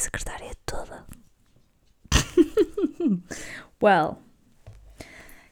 secretária 0.00 0.52
toda. 0.66 1.04
well, 3.80 4.18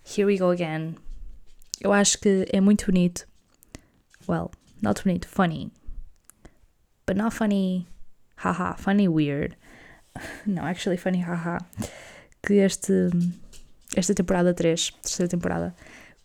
here 0.03 0.27
we 0.27 0.37
go 0.39 0.51
again. 0.51 0.97
Eu 1.81 1.93
acho 1.93 2.19
que 2.19 2.47
é 2.53 2.61
muito 2.61 2.87
bonito. 2.87 3.27
Well, 4.27 4.51
not 4.83 5.03
bonito, 5.05 5.29
funny. 5.29 5.71
But 7.07 7.17
not 7.17 7.33
funny, 7.33 7.87
haha, 8.37 8.75
funny 8.77 9.09
weird. 9.09 9.57
No, 10.47 10.63
actually 10.63 10.97
funny, 10.97 11.21
haha. 11.21 11.59
Que 12.43 12.55
este, 12.55 13.11
esta 13.95 14.15
temporada 14.15 14.53
3, 14.53 14.91
terceira 15.03 15.29
temporada, 15.29 15.75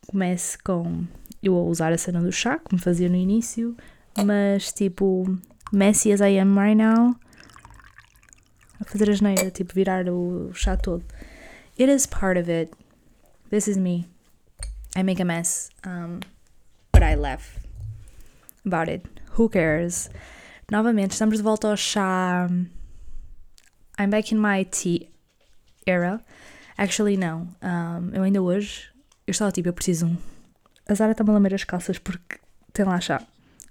comece 0.07 0.57
com 0.57 1.05
eu 1.43 1.55
a 1.55 1.63
usar 1.63 1.91
a 1.93 1.97
cena 1.97 2.21
do 2.21 2.31
chá, 2.31 2.57
como 2.57 2.81
fazia 2.81 3.09
no 3.09 3.15
início, 3.15 3.75
mas 4.25 4.71
tipo, 4.71 5.25
messy 5.71 6.11
as 6.11 6.21
I 6.21 6.39
am 6.39 6.57
right 6.57 6.75
now, 6.75 7.15
a 8.87 8.91
fazer 8.91 9.09
a 9.09 9.13
geneira, 9.13 9.49
tipo, 9.49 9.73
virar 9.73 10.07
o 10.09 10.51
chá 10.53 10.75
todo. 10.77 11.03
It 11.79 11.89
is 11.89 12.05
part 12.05 12.39
of 12.39 12.49
it. 12.49 12.71
This 13.49 13.67
is 13.67 13.77
me. 13.77 14.05
I 14.95 15.03
make 15.03 15.21
a 15.21 15.25
mess, 15.25 15.69
um, 15.85 16.19
but 16.91 17.03
I 17.03 17.15
laugh 17.15 17.59
about 18.65 18.89
it. 18.89 19.05
Who 19.37 19.49
cares? 19.49 20.09
Novamente, 20.71 21.11
estamos 21.11 21.37
de 21.37 21.43
volta 21.43 21.69
ao 21.69 21.75
chá. 21.75 22.47
I'm 23.97 24.09
back 24.09 24.31
in 24.33 24.39
my 24.39 24.65
tea 24.65 25.09
era. 25.85 26.21
Actually, 26.77 27.17
não. 27.17 27.47
Um, 27.61 28.09
eu 28.13 28.23
ainda 28.23 28.41
hoje, 28.41 28.89
eu 29.27 29.31
estava 29.31 29.51
tipo, 29.51 29.69
eu 29.69 29.73
preciso 29.73 30.07
um. 30.07 30.17
A 30.87 30.93
Zara 30.93 31.11
está-me 31.11 31.29
a 31.29 31.33
lamer 31.33 31.53
as 31.53 31.63
calças 31.63 31.97
porque 31.97 32.39
tem 32.73 32.85
lá 32.85 32.99
chá, 32.99 33.21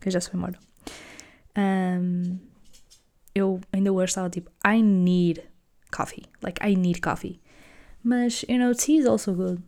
que 0.00 0.10
já 0.10 0.20
se 0.20 0.30
foi 0.30 0.38
embora. 0.38 0.58
Um, 1.56 2.38
eu 3.34 3.60
ainda 3.72 3.92
hoje 3.92 4.10
estava 4.10 4.30
tipo, 4.30 4.50
I 4.64 4.82
need 4.82 5.42
coffee. 5.90 6.24
Like, 6.42 6.60
I 6.66 6.74
need 6.74 7.00
coffee. 7.00 7.40
Mas, 8.02 8.44
you 8.48 8.58
know, 8.58 8.74
tea 8.74 8.98
is 8.98 9.06
also 9.06 9.32
good. 9.32 9.62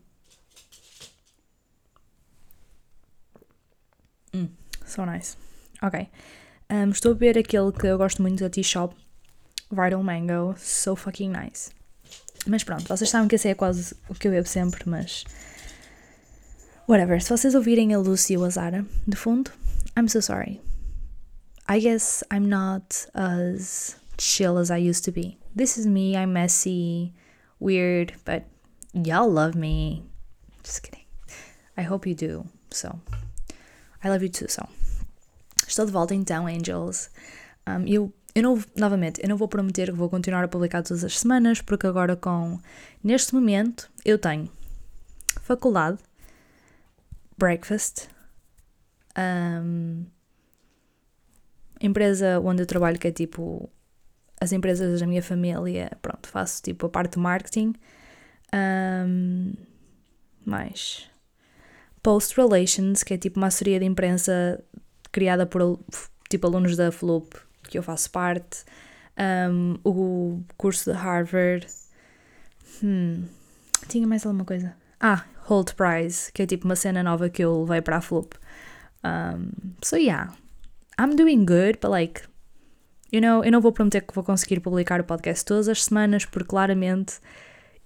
Mm, 4.33 4.49
so 4.85 5.05
nice. 5.05 5.37
Ok. 5.83 6.09
Um, 6.71 6.91
estou 6.91 7.13
a 7.13 7.15
beber 7.15 7.39
aquele 7.39 7.73
que 7.73 7.87
eu 7.87 7.97
gosto 7.99 8.23
muito 8.23 8.43
da 8.43 8.51
Tea 8.51 8.65
Shop, 8.65 8.97
Vital 9.71 10.03
Mango. 10.03 10.55
So 10.59 10.97
fucking 10.97 11.31
nice. 11.31 11.71
Mas 12.47 12.65
pronto, 12.65 12.87
vocês 12.89 13.09
sabem 13.09 13.29
que 13.29 13.37
esse 13.37 13.49
é 13.49 13.55
quase 13.55 13.95
o 14.09 14.15
que 14.15 14.29
eu 14.29 14.33
bebo 14.33 14.49
sempre, 14.49 14.83
mas. 14.87 15.25
Whatever. 16.89 17.23
Se 17.23 17.31
vocês 17.31 17.55
ouvirem 17.55 17.95
a 17.95 17.99
Lucy 17.99 18.37
ou 18.37 18.45
a 18.45 18.51
Zara 18.51 18.85
de 19.07 19.17
fundo, 19.17 19.51
I'm 19.97 20.09
so 20.09 20.21
sorry. 20.21 20.61
I 21.67 21.81
guess 21.81 22.23
I'm 22.31 22.49
not 22.49 23.07
as 23.15 23.97
chill 24.19 24.59
as 24.59 24.71
I 24.71 24.77
used 24.77 25.05
to 25.05 25.13
be. 25.13 25.39
This 25.55 25.79
is 25.79 25.87
me, 25.87 26.17
I'm 26.17 26.33
messy, 26.33 27.13
weird, 27.59 28.13
but 28.25 28.45
y'all 28.93 29.31
love 29.31 29.55
me. 29.55 30.03
Just 30.63 30.83
kidding. 30.83 31.05
I 31.77 31.83
hope 31.83 32.07
you 32.07 32.15
do. 32.15 32.47
So, 32.71 33.01
I 34.03 34.11
love 34.11 34.23
you 34.23 34.29
too, 34.29 34.49
so. 34.49 34.69
Estou 35.67 35.87
de 35.87 35.93
volta 35.93 36.15
então, 36.15 36.47
Angels. 36.47 37.09
Um, 37.67 37.87
eu, 37.87 38.13
eu 38.35 38.43
não, 38.43 38.63
novamente, 38.77 39.23
eu 39.23 39.29
não 39.29 39.37
vou 39.37 39.49
prometer 39.49 39.87
que 39.87 39.97
vou 39.97 40.11
continuar 40.11 40.45
a 40.45 40.49
publicar 40.49 40.83
todas 40.83 41.03
as 41.03 41.19
semanas, 41.19 41.63
porque 41.63 41.87
agora 41.87 42.15
com, 42.15 42.59
neste 43.03 43.35
momento, 43.35 43.91
eu 44.05 44.19
tenho 44.19 44.51
faculdade, 45.41 45.99
breakfast, 47.39 48.09
um, 49.17 50.05
empresa 51.87 52.41
onde 52.41 52.63
eu 52.63 52.67
trabalho 52.67 52.99
que 52.99 53.09
é 53.09 53.13
tipo 53.13 53.71
as 54.41 54.53
empresas 54.53 55.01
da 55.01 55.07
minha 55.07 55.23
família, 55.23 55.91
pronto, 56.03 56.29
faço 56.29 56.63
tipo 56.63 56.87
a 56.87 56.89
parte 56.89 57.15
de 57.15 57.19
marketing, 57.19 57.75
um, 58.55 59.53
mais 60.45 61.09
Post 62.03 62.37
Relations, 62.37 63.03
que 63.03 63.15
é 63.15 63.19
tipo 63.19 63.39
uma 63.39 63.47
assessoria 63.47 63.79
de 63.79 63.87
imprensa 63.87 64.63
criada 65.11 65.47
por 65.47 65.79
tipo 66.29 66.47
alunos 66.47 66.77
da 66.77 66.91
FLUP, 66.91 67.35
que 67.69 67.79
eu 67.79 67.83
faço 67.83 68.11
parte, 68.11 68.65
um, 69.51 69.77
o 69.85 70.43
curso 70.57 70.93
de 70.93 70.97
Harvard. 70.97 71.67
Hmm, 72.83 73.25
tinha 73.89 74.07
mais 74.07 74.27
alguma 74.27 74.45
coisa? 74.45 74.75
Ah, 75.01 75.25
Holt 75.47 75.75
Prize, 75.75 76.31
que 76.33 76.43
é 76.43 76.47
tipo 76.47 76.67
uma 76.67 76.77
cena 76.77 77.03
nova 77.03 77.29
que 77.31 77.43
eu 77.43 77.63
levei 77.63 77.81
para 77.81 77.99
a 77.99 78.01
FLUP. 78.01 78.35
Um, 79.05 79.51
so 79.83 79.97
yeah, 79.97 80.35
I'm 80.99 81.17
doing 81.17 81.45
good, 81.45 81.79
but 81.81 81.91
like, 81.91 82.23
you 83.11 83.21
know, 83.21 83.45
eu 83.45 83.51
não 83.51 83.61
vou 83.61 83.73
prometer 83.73 84.01
que 84.03 84.15
vou 84.15 84.25
conseguir 84.25 84.61
publicar 84.61 85.01
o 85.01 85.05
podcast 85.05 85.45
todas 85.45 85.69
as 85.69 85.85
semanas, 85.85 86.25
porque 86.25 86.49
claramente 86.49 87.21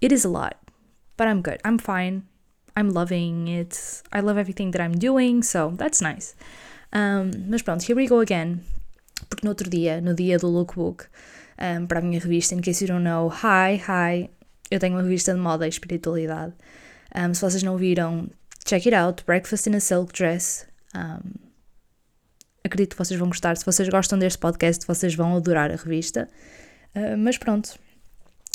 it 0.02 0.14
is 0.14 0.24
a 0.24 0.28
lot. 0.28 0.56
But 1.16 1.26
I'm 1.26 1.42
good. 1.42 1.58
I'm 1.64 1.78
fine. 1.78 2.22
I'm 2.76 2.90
loving 2.90 3.48
it. 3.48 3.76
I 4.12 4.20
love 4.20 4.38
everything 4.38 4.70
that 4.70 4.80
I'm 4.80 4.92
doing, 4.92 5.42
so 5.42 5.74
that's 5.76 6.00
nice. 6.00 6.36
Um, 6.92 7.30
mas 7.48 7.62
pronto, 7.62 7.84
here 7.84 7.96
we 7.96 8.06
go 8.06 8.20
again. 8.20 8.60
Porque 9.28 9.44
no 9.44 9.50
outro 9.50 9.68
dia, 9.68 10.00
no 10.00 10.14
dia 10.14 10.38
do 10.38 10.48
lookbook, 10.48 11.06
um, 11.58 11.86
para 11.86 11.98
a 11.98 12.02
minha 12.02 12.20
revista, 12.20 12.54
in 12.54 12.60
case 12.60 12.84
you 12.84 12.88
don't 12.88 13.02
know, 13.02 13.28
hi, 13.28 13.76
hi, 13.76 14.30
eu 14.70 14.78
tenho 14.78 14.94
uma 14.94 15.02
revista 15.02 15.34
de 15.34 15.40
moda 15.40 15.66
e 15.66 15.68
espiritualidade. 15.68 16.54
Um, 17.14 17.34
se 17.34 17.40
vocês 17.40 17.62
não 17.62 17.76
viram, 17.76 18.30
check 18.64 18.86
it 18.86 18.94
out, 18.94 19.24
Breakfast 19.24 19.68
in 19.68 19.74
a 19.74 19.80
Silk 19.80 20.12
Dress. 20.12 20.66
Um, 20.94 21.47
acredito 22.64 22.96
que 22.96 23.04
vocês 23.04 23.18
vão 23.18 23.28
gostar. 23.28 23.56
Se 23.56 23.64
vocês 23.64 23.88
gostam 23.88 24.18
deste 24.18 24.38
podcast, 24.38 24.86
vocês 24.86 25.14
vão 25.14 25.36
adorar 25.36 25.70
a 25.70 25.76
revista. 25.76 26.28
Uh, 26.94 27.16
mas 27.18 27.38
pronto, 27.38 27.78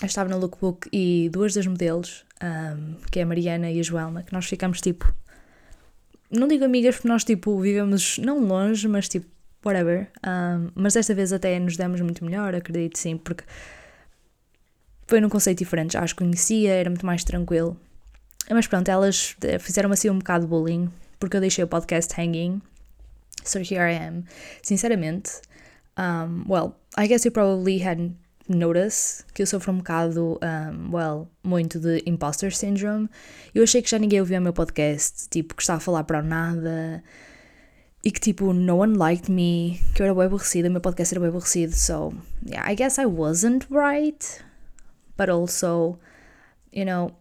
eu 0.02 0.08
estava 0.08 0.30
no 0.30 0.38
lookbook 0.38 0.90
e 0.92 1.30
duas 1.32 1.54
das 1.54 1.66
modelos, 1.66 2.26
um, 2.44 2.96
que 3.12 3.20
é 3.20 3.24
a 3.24 3.26
Mariana 3.26 3.72
e 3.72 3.80
a 3.80 3.84
Joelma, 3.84 4.24
que 4.24 4.34
nós 4.34 4.46
ficamos 4.46 4.82
tipo. 4.82 5.14
Não 6.30 6.48
digo 6.48 6.66
amigas 6.66 6.96
porque 6.96 7.08
nós 7.08 7.24
tipo 7.24 7.60
vivemos 7.60 8.18
não 8.18 8.44
longe, 8.44 8.88
mas 8.88 9.08
tipo, 9.08 9.28
whatever. 9.64 10.10
Um, 10.26 10.70
mas 10.76 10.94
desta 10.96 11.14
vez 11.14 11.32
até 11.32 11.58
nos 11.60 11.78
demos 11.78 12.02
muito 12.02 12.26
melhor, 12.26 12.54
acredito 12.56 12.98
sim, 12.98 13.18
porque 13.18 13.44
foi 15.08 15.22
num 15.22 15.30
conceito 15.30 15.60
diferente, 15.60 15.94
já 15.94 16.04
as 16.04 16.12
conhecia, 16.12 16.74
era 16.74 16.90
muito 16.90 17.06
mais 17.06 17.24
tranquilo. 17.24 17.80
Mas 18.50 18.68
pronto, 18.68 18.90
elas 18.90 19.38
fizeram 19.60 19.92
assim 19.92 20.10
um 20.10 20.18
bocado 20.18 20.46
de 20.46 20.50
bullying, 20.50 20.92
porque 21.20 21.38
eu 21.38 21.42
deixei 21.42 21.64
o 21.64 21.68
podcast 21.68 22.20
hanging. 22.20 22.62
So 23.44 23.60
here 23.60 23.82
I 23.82 23.94
am. 23.94 24.26
Sinceramente, 24.62 25.42
um, 25.98 26.46
well, 26.48 26.76
I 26.96 27.08
guess 27.08 27.26
you 27.26 27.32
probably 27.32 27.80
hadn't 27.80 28.16
noticed 28.48 29.26
que 29.34 29.42
eu 29.42 29.48
sofro 29.48 29.72
um 29.72 29.78
bocado, 29.78 30.40
um, 30.42 30.92
well, 30.92 31.30
muito 31.44 31.80
de 31.80 32.04
imposter 32.06 32.52
syndrome. 32.56 33.10
Eu 33.54 33.64
achei 33.64 33.82
que 33.82 33.90
já 33.90 33.98
ninguém 33.98 34.20
ouvia 34.20 34.40
o 34.40 34.42
meu 34.42 34.54
podcast, 34.54 35.30
tipo, 35.30 35.56
que 35.56 35.62
estava 35.62 35.78
a 35.78 35.82
falar 35.82 36.04
para 36.04 36.22
nada 36.22 37.04
e 38.04 38.12
que 38.12 38.20
tipo, 38.20 38.52
no 38.52 38.78
one 38.78 38.98
liked 38.98 39.32
me, 39.32 39.80
que 39.96 40.02
eu 40.02 40.06
era 40.06 40.14
bem 40.14 40.26
aborrecida, 40.26 40.68
o 40.68 40.72
meu 40.72 40.82
podcast 40.82 41.14
era 41.14 41.22
bem 41.22 41.30
aborrecido. 41.30 41.74
So, 41.74 42.14
yeah, 42.46 42.70
I 42.70 42.76
guess 42.76 42.98
I 42.98 43.06
wasn't 43.06 43.66
right, 43.70 44.44
but 45.18 45.30
also, 45.30 45.98
you 46.74 46.86
know, 46.86 47.12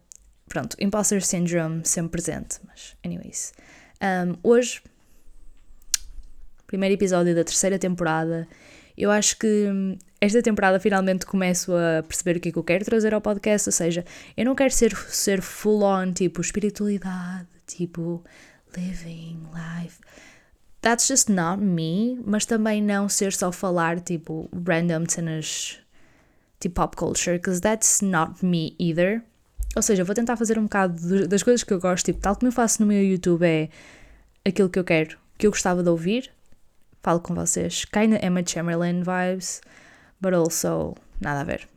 pronto, 0.49 0.75
imposter 0.79 1.21
syndrome 1.21 1.85
sempre 1.85 2.21
presente. 2.21 2.59
Mas, 2.67 2.97
anyways, 3.03 3.53
um, 4.01 4.35
hoje 4.43 4.81
primeiro 6.73 6.95
episódio 6.95 7.35
da 7.35 7.43
terceira 7.43 7.77
temporada. 7.77 8.47
Eu 8.97 9.11
acho 9.11 9.37
que 9.37 9.95
esta 10.19 10.41
temporada 10.41 10.79
finalmente 10.79 11.23
começo 11.23 11.71
a 11.71 12.01
perceber 12.01 12.37
o 12.37 12.39
que 12.39 12.49
é 12.49 12.51
que 12.51 12.57
eu 12.57 12.63
quero 12.63 12.83
trazer 12.83 13.13
ao 13.13 13.21
podcast, 13.21 13.69
ou 13.69 13.71
seja, 13.71 14.03
eu 14.35 14.43
não 14.43 14.55
quero 14.55 14.73
ser, 14.73 14.95
ser 14.95 15.39
full 15.39 15.83
on, 15.83 16.11
tipo, 16.13 16.41
espiritualidade, 16.41 17.47
tipo, 17.67 18.23
living 18.75 19.43
life. 19.53 19.99
That's 20.81 21.07
just 21.07 21.29
not 21.29 21.61
me, 21.61 22.19
mas 22.25 22.43
também 22.43 22.81
não 22.81 23.07
ser 23.07 23.33
só 23.33 23.51
falar, 23.51 23.99
tipo, 23.99 24.49
random 24.67 25.05
cenas, 25.07 25.77
tipo, 26.59 26.73
pop 26.73 26.97
culture, 26.97 27.37
because 27.37 27.61
that's 27.61 28.01
not 28.01 28.43
me 28.43 28.75
either. 28.79 29.21
Ou 29.75 29.83
seja, 29.83 30.03
vou 30.03 30.15
tentar 30.15 30.37
fazer 30.37 30.57
um 30.57 30.63
bocado 30.63 31.27
das 31.27 31.43
coisas 31.43 31.63
que 31.63 31.71
eu 31.71 31.79
gosto, 31.79 32.05
tipo, 32.05 32.19
tal 32.19 32.35
como 32.35 32.47
eu 32.47 32.51
faço 32.51 32.81
no 32.81 32.87
meu 32.87 33.03
YouTube, 33.03 33.45
é 33.45 33.69
aquilo 34.43 34.71
que 34.71 34.79
eu 34.79 34.83
quero, 34.83 35.19
que 35.37 35.45
eu 35.45 35.51
gostava 35.51 35.83
de 35.83 35.89
ouvir, 35.89 36.31
falo 37.03 37.19
com 37.19 37.35
vocês. 37.35 37.85
Kinda 37.85 38.19
Emma 38.25 38.41
Chamberlain 38.45 39.03
vibes, 39.03 39.61
but 40.19 40.33
also 40.33 40.95
nada 41.21 41.41
a 41.41 41.43
ver. 41.43 41.67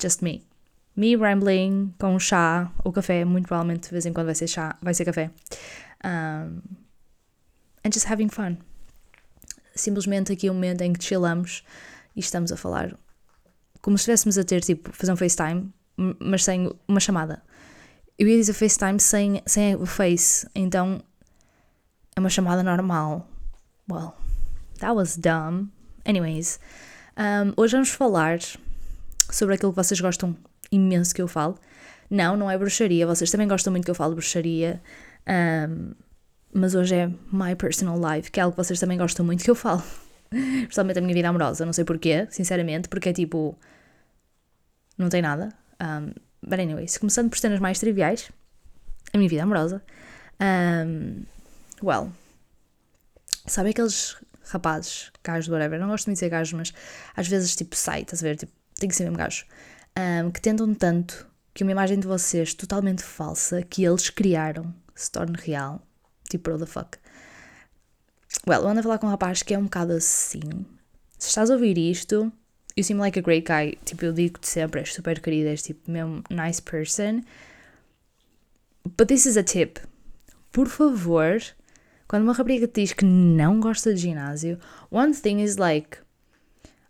Just 0.00 0.22
me. 0.22 0.46
Me 0.94 1.16
rambling 1.16 1.92
com 1.98 2.18
chá 2.18 2.70
ou 2.84 2.92
café, 2.92 3.24
muito 3.24 3.48
provavelmente 3.48 3.84
de 3.84 3.90
vez 3.90 4.06
em 4.06 4.12
quando 4.12 4.26
vai 4.26 4.34
ser 4.34 4.46
chá, 4.46 4.76
vai 4.80 4.94
ser 4.94 5.04
café. 5.04 5.30
Um, 6.04 6.60
and 7.84 7.90
just 7.92 8.08
having 8.08 8.28
fun. 8.28 8.58
Simplesmente 9.74 10.32
aqui 10.32 10.48
um 10.48 10.54
momento 10.54 10.82
em 10.82 10.92
que 10.92 11.02
chillamos 11.02 11.64
e 12.14 12.20
estamos 12.20 12.52
a 12.52 12.56
falar 12.56 12.96
como 13.84 13.98
se 13.98 14.02
estivéssemos 14.02 14.38
a 14.38 14.44
ter, 14.44 14.62
tipo, 14.62 14.90
fazer 14.94 15.12
um 15.12 15.16
FaceTime, 15.16 15.70
mas 16.18 16.42
sem 16.42 16.72
uma 16.88 16.98
chamada. 17.00 17.42
Eu 18.18 18.26
ia 18.26 18.38
dizer 18.38 18.54
FaceTime 18.54 18.98
sem, 18.98 19.42
sem 19.44 19.76
o 19.76 19.84
Face, 19.84 20.48
então 20.54 21.02
é 22.16 22.20
uma 22.20 22.30
chamada 22.30 22.62
normal. 22.62 23.28
Well, 23.90 24.14
That 24.78 24.94
was 24.94 25.16
dumb. 25.16 25.70
Anyways, 26.04 26.58
um, 27.16 27.52
hoje 27.56 27.72
vamos 27.72 27.90
falar 27.90 28.38
sobre 29.30 29.54
aquilo 29.54 29.72
que 29.72 29.76
vocês 29.76 30.00
gostam 30.00 30.36
imenso 30.70 31.14
que 31.14 31.22
eu 31.22 31.28
falo. 31.28 31.58
Não, 32.10 32.36
não 32.36 32.50
é 32.50 32.58
bruxaria, 32.58 33.06
vocês 33.06 33.30
também 33.30 33.48
gostam 33.48 33.70
muito 33.70 33.84
que 33.84 33.90
eu 33.90 33.94
falo 33.94 34.14
bruxaria. 34.14 34.82
Um, 35.26 35.92
mas 36.52 36.74
hoje 36.74 36.94
é 36.94 37.08
my 37.32 37.54
personal 37.56 37.98
life, 37.98 38.30
que 38.30 38.38
é 38.38 38.42
algo 38.42 38.56
que 38.56 38.64
vocês 38.64 38.78
também 38.78 38.98
gostam 38.98 39.24
muito 39.24 39.42
que 39.42 39.50
eu 39.50 39.54
falo. 39.54 39.82
Principalmente 40.30 40.98
a 40.98 41.02
minha 41.02 41.14
vida 41.14 41.28
amorosa, 41.28 41.64
não 41.64 41.72
sei 41.72 41.84
porquê, 41.84 42.26
sinceramente, 42.30 42.88
porque 42.88 43.08
é 43.08 43.12
tipo. 43.12 43.58
Não 44.96 45.08
tem 45.08 45.22
nada. 45.22 45.52
Um, 45.80 46.12
but 46.42 46.60
anyways, 46.60 46.98
começando 46.98 47.28
por 47.30 47.38
cenas 47.38 47.58
mais 47.58 47.78
triviais, 47.78 48.30
a 49.12 49.18
minha 49.18 49.28
vida 49.28 49.42
amorosa. 49.42 49.82
Um, 50.40 51.24
well, 51.82 52.12
sabe 53.46 53.70
aqueles 53.70 54.16
rapazes, 54.48 55.10
gajos, 55.22 55.48
whatever, 55.48 55.78
não 55.78 55.88
gosto 55.88 56.06
muito 56.06 56.16
de 56.16 56.20
dizer 56.20 56.30
gajos, 56.30 56.52
mas 56.52 56.74
às 57.16 57.28
vezes 57.28 57.54
tipo 57.56 57.76
sai, 57.76 58.02
estás 58.02 58.22
a 58.22 58.26
ver? 58.26 58.36
Tipo, 58.36 58.52
tem 58.78 58.88
que 58.88 58.94
ser 58.94 59.04
mesmo 59.04 59.18
gajo. 59.18 59.44
Um, 59.96 60.30
que 60.30 60.40
tentam 60.40 60.74
tanto 60.74 61.26
que 61.52 61.62
uma 61.62 61.72
imagem 61.72 62.00
de 62.00 62.06
vocês 62.06 62.52
totalmente 62.52 63.02
falsa 63.02 63.62
que 63.62 63.84
eles 63.84 64.10
criaram 64.10 64.74
se 64.94 65.10
torne 65.10 65.36
real. 65.38 65.80
Tipo, 66.28 66.50
what 66.50 66.64
the 66.64 66.70
fuck. 66.70 66.98
Well, 68.46 68.62
eu 68.62 68.68
ando 68.68 68.80
a 68.80 68.82
falar 68.82 68.98
com 68.98 69.06
um 69.06 69.10
rapaz 69.10 69.42
que 69.42 69.54
é 69.54 69.58
um 69.58 69.64
bocado 69.64 69.92
assim. 69.92 70.66
Se 71.18 71.28
estás 71.28 71.50
a 71.50 71.54
ouvir 71.54 71.78
isto, 71.78 72.32
you 72.76 72.82
seem 72.82 72.98
like 72.98 73.18
a 73.18 73.22
great 73.22 73.46
guy. 73.46 73.78
Tipo, 73.84 74.06
eu 74.06 74.12
digo-te 74.12 74.48
sempre, 74.48 74.80
és 74.80 74.92
super 74.92 75.20
querido, 75.20 75.48
és 75.48 75.62
tipo 75.62 75.90
mesmo 75.90 76.22
nice 76.28 76.60
person. 76.60 77.22
But 78.98 79.08
this 79.08 79.24
is 79.24 79.36
a 79.36 79.42
tip. 79.42 79.78
Por 80.52 80.68
favor, 80.68 81.40
quando 82.14 82.22
uma 82.22 82.32
rapariga 82.32 82.68
te 82.68 82.80
diz 82.80 82.92
que 82.92 83.04
não 83.04 83.58
gosta 83.58 83.92
de 83.92 84.02
ginásio, 84.02 84.56
one 84.88 85.12
thing 85.12 85.42
is 85.42 85.56
like, 85.56 85.98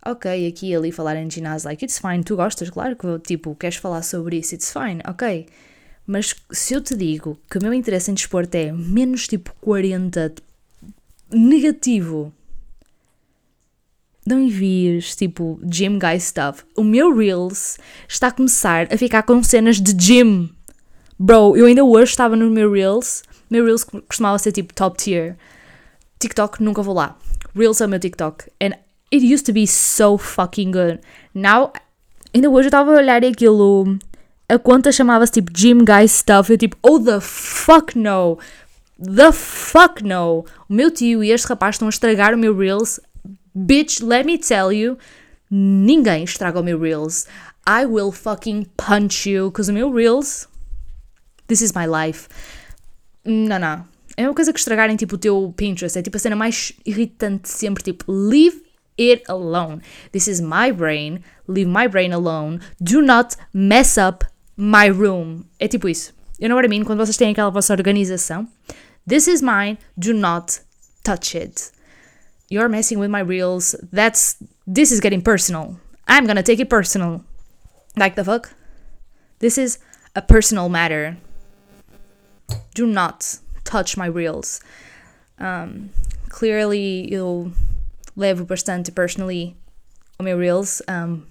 ok, 0.05 0.47
aqui 0.47 0.67
e 0.67 0.75
ali 0.75 0.91
falar 0.91 1.15
em 1.15 1.27
ginásio, 1.27 1.67
like, 1.67 1.83
it's 1.83 1.97
fine, 1.97 2.23
tu 2.23 2.35
gostas, 2.35 2.69
claro 2.69 2.95
que, 2.95 3.17
tipo, 3.25 3.55
queres 3.55 3.77
falar 3.77 4.03
sobre 4.03 4.37
isso, 4.37 4.53
it's 4.53 4.71
fine, 4.71 5.01
ok. 5.03 5.47
Mas 6.05 6.35
se 6.51 6.75
eu 6.75 6.81
te 6.81 6.95
digo 6.95 7.39
que 7.49 7.57
o 7.57 7.63
meu 7.63 7.73
interesse 7.73 8.11
em 8.11 8.13
desporto 8.13 8.53
é 8.53 8.71
menos 8.71 9.27
tipo 9.27 9.51
40, 9.61 10.35
negativo, 11.31 12.31
não 14.27 14.39
envies 14.39 15.15
tipo 15.15 15.59
gym 15.63 15.97
guy 15.97 16.19
stuff. 16.19 16.63
O 16.77 16.83
meu 16.83 17.11
Reels 17.11 17.79
está 18.07 18.27
a 18.27 18.31
começar 18.31 18.93
a 18.93 18.95
ficar 18.95 19.23
com 19.23 19.41
cenas 19.41 19.81
de 19.81 19.91
gym. 19.91 20.51
Bro, 21.17 21.57
eu 21.57 21.65
ainda 21.65 21.83
hoje 21.83 22.11
estava 22.11 22.35
no 22.35 22.51
meu 22.51 22.71
Reels. 22.71 23.23
Meu 23.49 23.65
Reels 23.65 23.83
costumava 23.83 24.39
ser 24.39 24.51
tipo 24.51 24.73
top 24.73 24.97
tier. 24.97 25.37
TikTok 26.19 26.63
nunca 26.63 26.81
vou 26.81 26.95
lá. 26.95 27.17
Reels 27.55 27.79
é 27.81 27.85
o 27.85 27.89
meu 27.89 27.99
TikTok. 27.99 28.45
And 28.61 28.73
it 29.13 29.33
used 29.33 29.45
to 29.45 29.53
be 29.53 29.65
so 29.67 30.17
fucking 30.17 30.71
good. 30.71 30.99
Now, 31.33 31.71
ainda 32.33 32.49
hoje 32.49 32.65
eu 32.65 32.69
estava 32.69 32.91
a 32.91 32.95
olhar 32.95 33.23
aquilo. 33.23 33.97
A 34.47 34.59
conta 34.59 34.91
chamava-se 34.91 35.33
tipo 35.33 35.51
Gym 35.53 35.79
Guy 35.85 36.07
Stuff. 36.07 36.51
Eu 36.51 36.57
tipo, 36.57 36.77
oh 36.81 36.99
the 36.99 37.19
fuck 37.19 37.97
no! 37.97 38.37
The 39.03 39.31
fuck 39.31 40.03
no! 40.03 40.45
O 40.69 40.73
meu 40.73 40.91
tio 40.91 41.23
e 41.23 41.31
este 41.31 41.47
rapaz 41.47 41.75
estão 41.75 41.87
a 41.87 41.89
estragar 41.89 42.33
o 42.33 42.37
meu 42.37 42.55
Reels. 42.55 42.99
Bitch, 43.53 44.01
let 44.01 44.25
me 44.25 44.37
tell 44.37 44.71
you. 44.71 44.97
Ninguém 45.49 46.23
estraga 46.23 46.59
o 46.59 46.63
meu 46.63 46.79
Reels. 46.79 47.25
I 47.67 47.85
will 47.85 48.11
fucking 48.11 48.67
punch 48.77 49.29
you. 49.29 49.49
Because 49.49 49.71
o 49.71 49.73
meu 49.73 49.91
Reels. 49.91 50.47
This 51.47 51.61
is 51.61 51.71
my 51.73 51.85
life. 51.85 52.27
Não, 53.25 53.59
não. 53.59 53.85
É 54.17 54.27
uma 54.27 54.33
coisa 54.33 54.53
que 54.53 54.59
estragarem 54.59 54.95
tipo 54.95 55.15
o 55.15 55.17
teu 55.17 55.53
Pinterest. 55.57 55.97
É 55.97 56.01
tipo 56.01 56.15
a 56.15 56.19
cena 56.19 56.35
mais 56.35 56.73
irritante 56.85 57.49
sempre. 57.49 57.83
Tipo, 57.83 58.11
leave 58.11 58.63
it 58.99 59.23
alone. 59.27 59.81
This 60.11 60.27
is 60.27 60.39
my 60.39 60.71
brain. 60.71 61.21
Leave 61.47 61.69
my 61.69 61.87
brain 61.87 62.13
alone. 62.13 62.59
Do 62.79 63.01
not 63.01 63.35
mess 63.53 63.97
up 63.97 64.25
my 64.55 64.87
room. 64.89 65.43
É 65.59 65.67
tipo 65.67 65.89
isso. 65.89 66.13
Know 66.39 66.55
what 66.55 66.65
I 66.65 66.69
mean? 66.69 66.83
Quando 66.83 66.99
vocês 66.99 67.17
têm 67.17 67.31
aquela 67.31 67.49
vossa 67.49 67.73
organização. 67.73 68.47
This 69.07 69.27
is 69.27 69.41
mine. 69.41 69.77
Do 69.97 70.13
not 70.13 70.61
touch 71.03 71.35
it. 71.37 71.71
You're 72.49 72.69
messing 72.69 72.99
with 72.99 73.09
my 73.09 73.21
reels. 73.21 73.75
That's. 73.91 74.37
This 74.67 74.91
is 74.91 74.99
getting 74.99 75.21
personal. 75.21 75.79
I'm 76.07 76.25
gonna 76.25 76.43
take 76.43 76.61
it 76.61 76.69
personal. 76.69 77.21
Like 77.97 78.15
the 78.15 78.23
fuck? 78.23 78.49
This 79.39 79.57
is 79.57 79.79
a 80.15 80.21
personal 80.21 80.69
matter. 80.69 81.17
Do 82.73 82.85
not 82.85 83.39
touch 83.63 83.97
my 83.97 84.05
reels. 84.05 84.61
Um, 85.39 85.89
clearly, 86.29 87.11
eu 87.11 87.51
levo 88.15 88.45
bastante 88.45 88.93
personally 88.93 89.55
on 90.19 90.25
my 90.25 90.31
reels. 90.31 90.81
Um, 90.87 91.27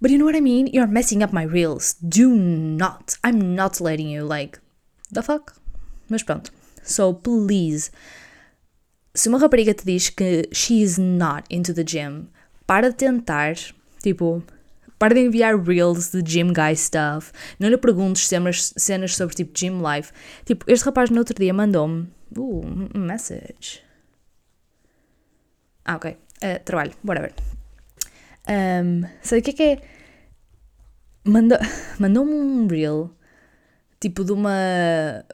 but 0.00 0.10
you 0.10 0.18
know 0.18 0.24
what 0.24 0.36
I 0.36 0.40
mean? 0.40 0.66
You're 0.68 0.86
messing 0.86 1.22
up 1.22 1.32
my 1.32 1.42
reels. 1.42 1.94
Do 1.94 2.34
not. 2.34 3.16
I'm 3.24 3.54
not 3.54 3.80
letting 3.80 4.08
you. 4.08 4.24
Like, 4.24 4.58
the 5.10 5.22
fuck? 5.22 5.54
Mas 6.08 6.22
pronto. 6.22 6.50
So, 6.82 7.12
please. 7.12 7.90
Se 9.14 9.28
uma 9.28 9.38
rapariga 9.38 9.74
te 9.74 9.84
diz 9.84 10.10
que 10.10 10.44
she 10.52 10.82
is 10.82 10.98
not 10.98 11.46
into 11.48 11.72
the 11.72 11.84
gym, 11.84 12.28
para 12.66 12.90
de 12.90 12.96
tentar, 12.96 13.56
tipo, 14.02 14.42
para 14.98 15.14
de 15.14 15.20
enviar 15.20 15.58
reels 15.58 16.10
de 16.10 16.22
gym 16.22 16.52
guy 16.52 16.74
stuff. 16.76 17.32
Não 17.58 17.68
lhe 17.68 17.76
perguntes 17.76 18.28
cenas, 18.28 18.72
cenas 18.76 19.14
sobre 19.14 19.34
tipo 19.34 19.52
gym 19.54 19.80
life. 19.82 20.12
Tipo, 20.44 20.64
este 20.70 20.84
rapaz 20.84 21.10
no 21.10 21.18
outro 21.18 21.34
dia 21.34 21.52
mandou-me. 21.52 22.08
Uh, 22.36 22.98
message. 22.98 23.82
Ah, 25.84 25.96
ok. 25.96 26.16
Uh, 26.42 26.64
trabalho, 26.64 26.92
whatever. 27.04 27.32
Um, 28.48 29.02
sabe 29.22 29.40
o 29.40 29.44
que 29.44 29.50
é 29.50 29.52
que 29.52 29.62
é? 29.62 29.82
Mandou, 31.24 31.58
mandou-me 31.98 32.32
um 32.32 32.66
reel, 32.66 33.10
tipo 34.00 34.24
de 34.24 34.32
uma. 34.32 35.24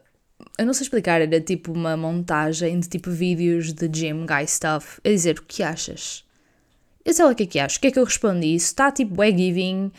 Eu 0.59 0.67
não 0.67 0.75
sei 0.75 0.85
explicar, 0.85 1.21
era 1.21 1.41
tipo 1.41 1.73
uma 1.73 1.97
montagem 1.97 2.79
de 2.79 2.89
tipo 2.89 3.11
vídeos 3.11 3.73
de 3.73 3.89
gym 3.89 4.27
guy 4.27 4.47
stuff. 4.47 5.01
A 5.05 5.09
dizer, 5.09 5.39
o 5.39 5.43
que 5.43 5.63
achas? 5.63 6.25
Eu 7.05 7.13
sei 7.13 7.25
lá 7.25 7.31
o 7.33 7.35
que 7.35 7.43
é 7.43 7.47
que 7.47 7.59
acho. 7.59 7.79
O 7.79 7.81
que 7.81 7.89
é 7.89 7.91
que 7.91 7.99
eu 7.99 8.05
respondi? 8.05 8.55
Isso 8.55 8.67
está 8.67 8.91
tipo 8.93 9.15
way 9.17 9.37
giving. 9.37 9.93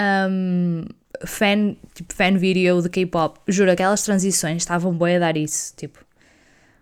Um, 0.00 0.84
fan, 1.24 1.76
tipo, 1.94 2.12
fan 2.12 2.36
video 2.36 2.82
de 2.82 2.88
K-pop. 2.88 3.40
Juro, 3.48 3.70
aquelas 3.70 4.02
transições 4.02 4.62
estavam 4.62 4.96
bem 4.96 5.16
a 5.16 5.18
dar 5.18 5.36
isso. 5.36 5.74
Tipo, 5.76 5.98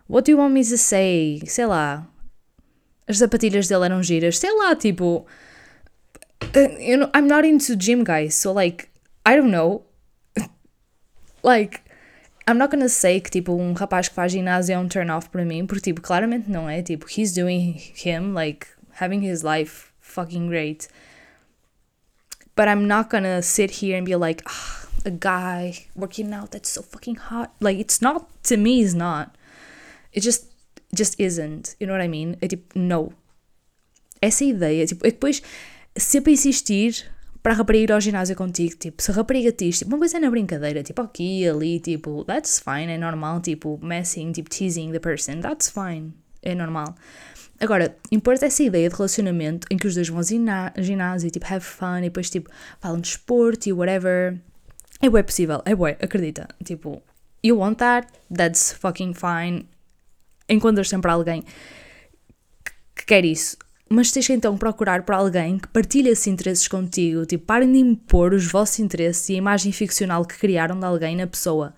what 0.09 0.25
do 0.25 0.33
you 0.33 0.39
want 0.39 0.53
me 0.53 0.65
to 0.65 0.79
say? 0.79 1.43
Sei 1.47 1.67
lá. 1.67 2.07
As 3.07 3.19
sapatilhas 3.19 3.69
dele 3.69 3.85
eram 3.85 4.03
giras. 4.03 4.39
Sei 4.39 4.51
lá, 4.57 4.75
tipo. 4.75 5.27
You 6.55 6.99
know, 6.99 7.11
I'm 7.15 7.27
not 7.27 7.47
into 7.47 7.77
gym 7.77 8.05
guys, 8.05 8.35
so 8.35 8.53
like, 8.53 8.89
I 9.27 9.37
don't 9.37 9.51
know. 9.51 9.85
like, 11.43 11.81
I'm 12.47 12.59
not 12.59 12.71
gonna 12.71 12.89
say 12.89 13.21
que 13.21 13.31
tipo 13.31 13.53
um 13.53 13.73
rapaz 13.73 14.09
que 14.09 14.15
faz 14.15 14.33
ginásio 14.33 14.75
é 14.75 14.79
um 14.79 14.87
turn 14.87 15.11
off 15.11 15.31
para 15.31 15.45
mim, 15.45 15.67
porque 15.67 15.83
tipo, 15.83 16.01
claramente 16.01 16.51
não 16.51 16.69
é. 16.69 16.83
Tipo, 16.83 17.07
he's 17.09 17.33
doing 17.33 17.81
him, 18.05 18.33
like, 18.35 18.67
having 18.97 19.23
his 19.23 19.43
life 19.45 19.93
fucking 20.01 20.49
great. 20.49 20.89
But 22.55 22.69
I'm 22.69 22.87
not 22.87 23.11
gonna 23.11 23.43
sit 23.43 23.71
here 23.83 23.97
and 23.97 24.07
be 24.07 24.17
like, 24.17 24.43
ah, 24.47 24.89
a 25.05 25.11
guy 25.11 25.87
working 25.95 26.33
out 26.33 26.51
that's 26.51 26.71
so 26.71 26.83
fucking 26.83 27.17
hot. 27.17 27.55
Like, 27.61 27.79
it's 27.79 28.01
not, 28.01 28.29
to 28.45 28.57
me, 28.57 28.83
it's 28.83 28.95
not. 28.95 29.37
It 30.13 30.21
just, 30.21 30.47
just 30.95 31.21
isn't. 31.21 31.77
You 31.79 31.87
know 31.87 31.93
what 31.93 32.03
I 32.03 32.09
mean? 32.09 32.37
É 32.41 32.49
tipo, 32.49 32.79
no. 32.79 33.13
Essa 34.21 34.45
ideia, 34.45 34.87
tipo, 34.87 35.07
é 35.07 35.11
depois 35.11 35.43
sempre 35.97 36.33
insistir 36.33 37.05
para 37.43 37.53
a 37.53 37.57
rapariga 37.57 37.85
ir 37.85 37.93
ao 37.93 38.01
ginásio 38.01 38.35
contigo, 38.35 38.75
tipo, 38.77 39.01
se 39.01 39.13
a 39.13 39.15
rapariga 39.15 39.53
diz, 39.53 39.79
tipo, 39.79 39.91
uma 39.93 39.99
coisa 39.99 40.17
é 40.17 40.21
na 40.21 40.29
brincadeira, 40.29 40.83
tipo, 40.83 41.01
aqui, 41.01 41.47
ali, 41.47 41.79
tipo, 41.79 42.25
that's 42.25 42.59
fine, 42.59 42.91
é 42.91 42.99
normal, 42.99 43.41
tipo, 43.41 43.79
messing, 43.81 44.33
tipo, 44.33 44.51
teasing 44.51 44.91
the 44.91 44.99
person, 44.99 45.41
that's 45.41 45.71
fine, 45.71 46.13
é 46.47 46.55
normal. 46.55 46.95
Agora, 47.59 47.97
impor 48.13 48.35
essa 48.35 48.63
ideia 48.63 48.89
de 48.89 48.95
relacionamento 48.95 49.67
em 49.71 49.77
que 49.77 49.87
os 49.87 49.95
dois 49.95 50.09
vão 50.09 50.19
ao 50.19 50.83
ginásio, 50.83 51.31
tipo, 51.31 51.47
have 51.47 51.65
fun, 51.65 51.99
e 51.99 52.03
depois, 52.03 52.29
tipo, 52.29 52.51
falam 52.81 53.01
de 53.01 53.09
esporte 53.09 53.71
e 53.71 53.73
whatever, 53.73 54.39
é 55.01 55.09
bué 55.09 55.23
possível, 55.23 55.63
é 55.65 55.75
bué, 55.75 55.97
acredita, 56.01 56.49
tipo, 56.63 57.03
you 57.43 57.57
want 57.59 57.79
that, 57.79 58.09
that's 58.35 58.73
fucking 58.73 59.15
fine, 59.15 59.67
encontras 60.49 60.89
sempre 60.89 61.11
alguém 61.11 61.43
que 62.95 63.07
quer 63.07 63.25
isso, 63.25 63.57
mas 63.89 64.11
tens 64.11 64.27
que 64.27 64.33
então 64.33 64.57
procurar 64.59 65.03
por 65.03 65.15
alguém 65.15 65.59
que 65.59 65.69
partilhe 65.69 66.09
esses 66.09 66.27
interesses 66.27 66.67
contigo. 66.67 67.25
Tipo, 67.25 67.45
parem 67.47 67.71
de 67.71 67.79
impor 67.79 68.35
os 68.35 68.45
vossos 68.45 68.81
interesses 68.81 69.29
e 69.29 69.35
a 69.35 69.37
imagem 69.37 69.71
ficcional 69.71 70.25
que 70.25 70.37
criaram 70.37 70.79
de 70.79 70.85
alguém 70.85 71.15
na 71.15 71.27
pessoa. 71.27 71.73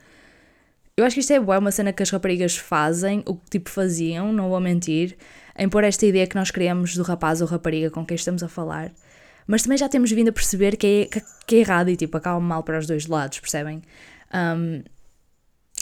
Eu 0.99 1.05
acho 1.05 1.15
que 1.15 1.21
isto 1.21 1.33
é 1.33 1.39
boa, 1.39 1.61
uma 1.61 1.71
cena 1.71 1.93
que 1.93 2.03
as 2.03 2.11
raparigas 2.11 2.57
fazem, 2.57 3.23
o 3.25 3.37
que 3.37 3.51
tipo 3.51 3.71
faziam, 3.71 4.33
não 4.33 4.49
vou 4.49 4.59
mentir, 4.59 5.17
em 5.57 5.69
pôr 5.69 5.85
esta 5.85 6.05
ideia 6.05 6.27
que 6.27 6.35
nós 6.35 6.51
criamos 6.51 6.97
do 6.97 7.05
rapaz 7.05 7.41
ou 7.41 7.47
rapariga 7.47 7.89
com 7.89 8.05
quem 8.05 8.17
estamos 8.17 8.43
a 8.43 8.49
falar. 8.49 8.91
Mas 9.47 9.63
também 9.63 9.79
já 9.79 9.89
temos 9.89 10.11
vindo 10.11 10.31
a 10.31 10.33
perceber 10.33 10.77
que 10.77 11.09
é, 11.09 11.21
que 11.47 11.55
é 11.55 11.59
errado 11.61 11.89
e 11.89 11.95
tipo 11.95 12.17
acaba 12.17 12.41
mal 12.41 12.65
para 12.65 12.81
os 12.81 12.87
dois 12.89 13.07
lados, 13.07 13.39
percebem? 13.39 13.81
Um, 14.35 14.83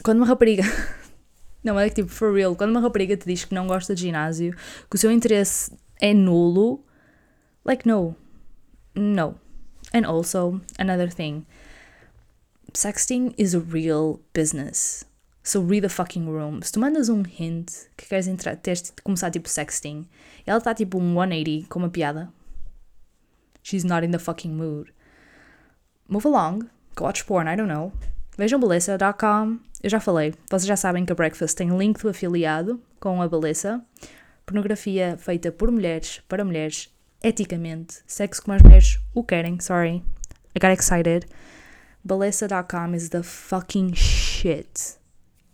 quando 0.05 0.19
uma 0.19 0.27
rapariga. 0.27 0.65
não, 1.65 1.81
é 1.81 1.89
que 1.89 1.95
tipo, 1.95 2.11
for 2.11 2.35
real, 2.35 2.55
quando 2.55 2.73
uma 2.73 2.81
rapariga 2.81 3.17
te 3.17 3.25
diz 3.25 3.43
que 3.47 3.55
não 3.55 3.67
gosta 3.67 3.95
de 3.95 4.03
ginásio, 4.03 4.55
que 4.91 4.97
o 4.97 4.99
seu 4.99 5.11
interesse 5.11 5.73
é 5.99 6.13
nulo, 6.13 6.85
like, 7.65 7.89
no. 7.89 8.15
No. 8.95 9.35
And 9.95 10.07
also, 10.07 10.61
another 10.79 11.11
thing 11.11 11.47
sexting 12.77 13.33
is 13.39 13.55
a 13.55 13.59
real 13.59 14.21
business. 14.35 15.05
So 15.43 15.61
read 15.61 15.83
the 15.83 15.89
fucking 15.89 16.29
room. 16.29 16.61
Se 16.63 16.73
tu 16.73 16.81
mandas 16.81 17.09
um 17.09 17.23
hint 17.25 17.73
que 17.97 18.07
queres 18.07 18.27
entrar, 18.27 18.57
teres 18.57 18.83
de 18.83 18.93
começar 19.03 19.31
tipo 19.31 19.49
sexting, 19.49 20.07
ela 20.47 20.59
está 20.59 20.75
tipo 20.75 20.99
um 20.99 21.15
180 21.15 21.69
com 21.69 21.79
uma 21.79 21.89
piada. 21.89 22.31
She's 23.63 23.83
not 23.83 24.05
in 24.05 24.11
the 24.11 24.19
fucking 24.19 24.53
mood. 24.53 24.93
Move 26.09 26.27
along. 26.27 26.69
Go 26.95 27.05
watch 27.05 27.25
porn, 27.25 27.49
I 27.49 27.57
don't 27.57 27.73
know. 27.73 27.93
Vejam 28.37 28.61
beleza.com. 28.61 29.59
Eu 29.83 29.91
já 29.91 29.99
falei, 29.99 30.35
vocês 30.51 30.67
já 30.67 30.77
sabem 30.77 31.07
que 31.07 31.13
a 31.13 31.17
Breakfast 31.17 31.57
tem 31.57 31.77
link 31.77 32.03
do 32.03 32.11
afiliado 32.11 32.81
com 33.01 33.23
a 33.23 33.29
beleza. 33.29 33.83
Pornografia 34.45 35.17
feita 35.19 35.51
por 35.51 35.71
mulheres, 35.71 36.21
para 36.29 36.45
mulheres, 36.45 36.95
eticamente. 37.23 38.01
Sexo 38.07 38.43
como 38.43 38.55
as 38.55 38.63
mulheres 38.63 39.01
o 39.15 39.25
querem, 39.25 39.59
sorry. 39.61 40.05
I 40.55 40.61
got 40.61 40.73
excited. 40.73 41.27
Beleza.com 42.07 42.95
is 42.95 43.11
the 43.11 43.25
fucking 43.25 43.95
shit. 43.95 44.97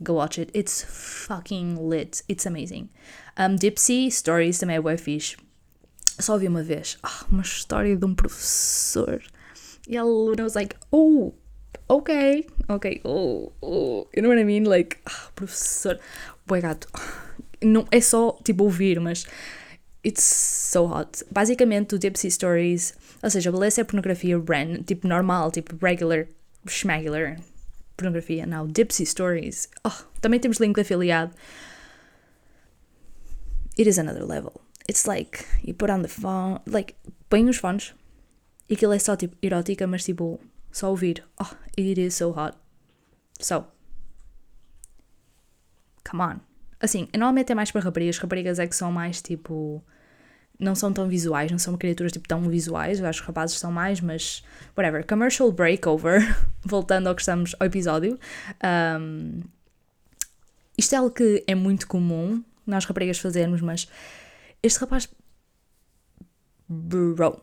Go 0.02 0.14
watch 0.14 0.38
it. 0.38 0.50
It's 0.52 0.82
fucking 0.82 1.88
lit. 1.88 2.22
It's 2.28 2.44
amazing. 2.44 2.90
Um, 3.38 3.56
Dipsy 3.56 4.10
Stories 4.10 4.58
também 4.58 4.76
é 4.76 4.80
bué 4.82 4.98
fixe. 4.98 5.38
Só 6.20 6.34
ouvi 6.34 6.48
uma 6.48 6.62
vez. 6.62 6.98
Ah, 7.02 7.24
uma 7.30 7.40
história 7.40 7.96
de 7.96 8.04
um 8.04 8.14
professor. 8.14 9.22
E 9.88 9.96
a 9.96 10.02
aluna 10.02 10.42
was 10.42 10.54
like, 10.54 10.76
oh, 10.92 11.32
ok, 11.88 12.46
ok, 12.68 13.00
oh, 13.02 13.50
oh. 13.62 14.06
You 14.14 14.22
know 14.22 14.28
what 14.28 14.38
I 14.38 14.44
mean? 14.44 14.64
Like, 14.64 14.98
ah, 15.06 15.30
professor. 15.34 15.98
Bué 16.46 16.60
gato. 16.60 16.86
Não, 17.62 17.86
é 17.90 18.00
só, 18.02 18.38
tipo, 18.44 18.64
ouvir, 18.64 19.00
mas... 19.00 19.24
It's 20.04 20.22
so 20.22 20.84
hot. 20.84 21.24
Basicamente, 21.30 21.94
o 21.94 21.98
Dipsy 21.98 22.30
Stories... 22.30 22.92
Ou 23.22 23.30
seja, 23.30 23.50
beleza 23.50 23.80
é 23.80 23.84
pornografia 23.84 24.36
ran, 24.36 24.82
tipo, 24.82 25.08
normal, 25.08 25.50
tipo, 25.50 25.76
regular, 25.80 26.26
schmegular 26.66 27.38
pornografia. 27.96 28.46
Now, 28.46 28.66
Dipsy 28.66 29.04
Stories. 29.06 29.68
Oh, 29.84 30.04
também 30.20 30.40
temos 30.40 30.58
link 30.58 30.78
afiliado. 30.80 31.34
It 33.78 33.88
is 33.88 33.98
another 33.98 34.24
level. 34.24 34.60
It's 34.88 35.06
like, 35.06 35.44
you 35.62 35.74
put 35.74 35.90
on 35.90 36.02
the 36.02 36.08
phone, 36.08 36.60
like, 36.66 36.94
põe 37.30 37.48
os 37.48 37.56
fones 37.56 37.94
e 38.68 38.74
aquilo 38.74 38.92
é 38.92 38.98
só 38.98 39.16
tipo 39.16 39.36
erótica, 39.42 39.86
mas 39.86 40.04
tipo, 40.04 40.40
só 40.70 40.90
ouvir. 40.90 41.24
Oh, 41.40 41.54
it 41.78 42.00
is 42.00 42.14
so 42.14 42.30
hot. 42.30 42.56
So, 43.40 43.66
come 46.08 46.22
on. 46.22 46.40
Assim, 46.80 47.08
normalmente 47.16 47.52
é 47.52 47.54
mais 47.54 47.70
para 47.70 47.80
raparigas. 47.80 48.18
Raparigas 48.18 48.58
é 48.58 48.66
que 48.66 48.74
são 48.74 48.90
mais 48.90 49.22
tipo. 49.22 49.84
Não 50.58 50.74
são 50.74 50.92
tão 50.92 51.08
visuais, 51.08 51.50
não 51.50 51.58
são 51.58 51.76
criaturas 51.76 52.12
tipo 52.12 52.28
tão 52.28 52.42
visuais. 52.48 53.00
Eu 53.00 53.06
acho 53.06 53.20
que 53.20 53.26
rapazes 53.26 53.58
são 53.58 53.72
mais, 53.72 54.00
mas. 54.00 54.44
Whatever. 54.76 55.06
Commercial 55.06 55.50
breakover. 55.50 56.20
Voltando 56.64 57.08
ao 57.08 57.14
que 57.14 57.22
estamos 57.22 57.54
ao 57.58 57.66
episódio. 57.66 58.18
Um, 59.00 59.40
isto 60.76 60.94
é 60.94 60.98
algo 60.98 61.10
que 61.10 61.44
é 61.46 61.54
muito 61.54 61.86
comum 61.86 62.42
nós 62.66 62.84
raparigas 62.84 63.18
fazermos, 63.18 63.60
mas 63.60 63.88
este 64.62 64.78
rapaz. 64.80 65.08
Bro. 66.68 67.40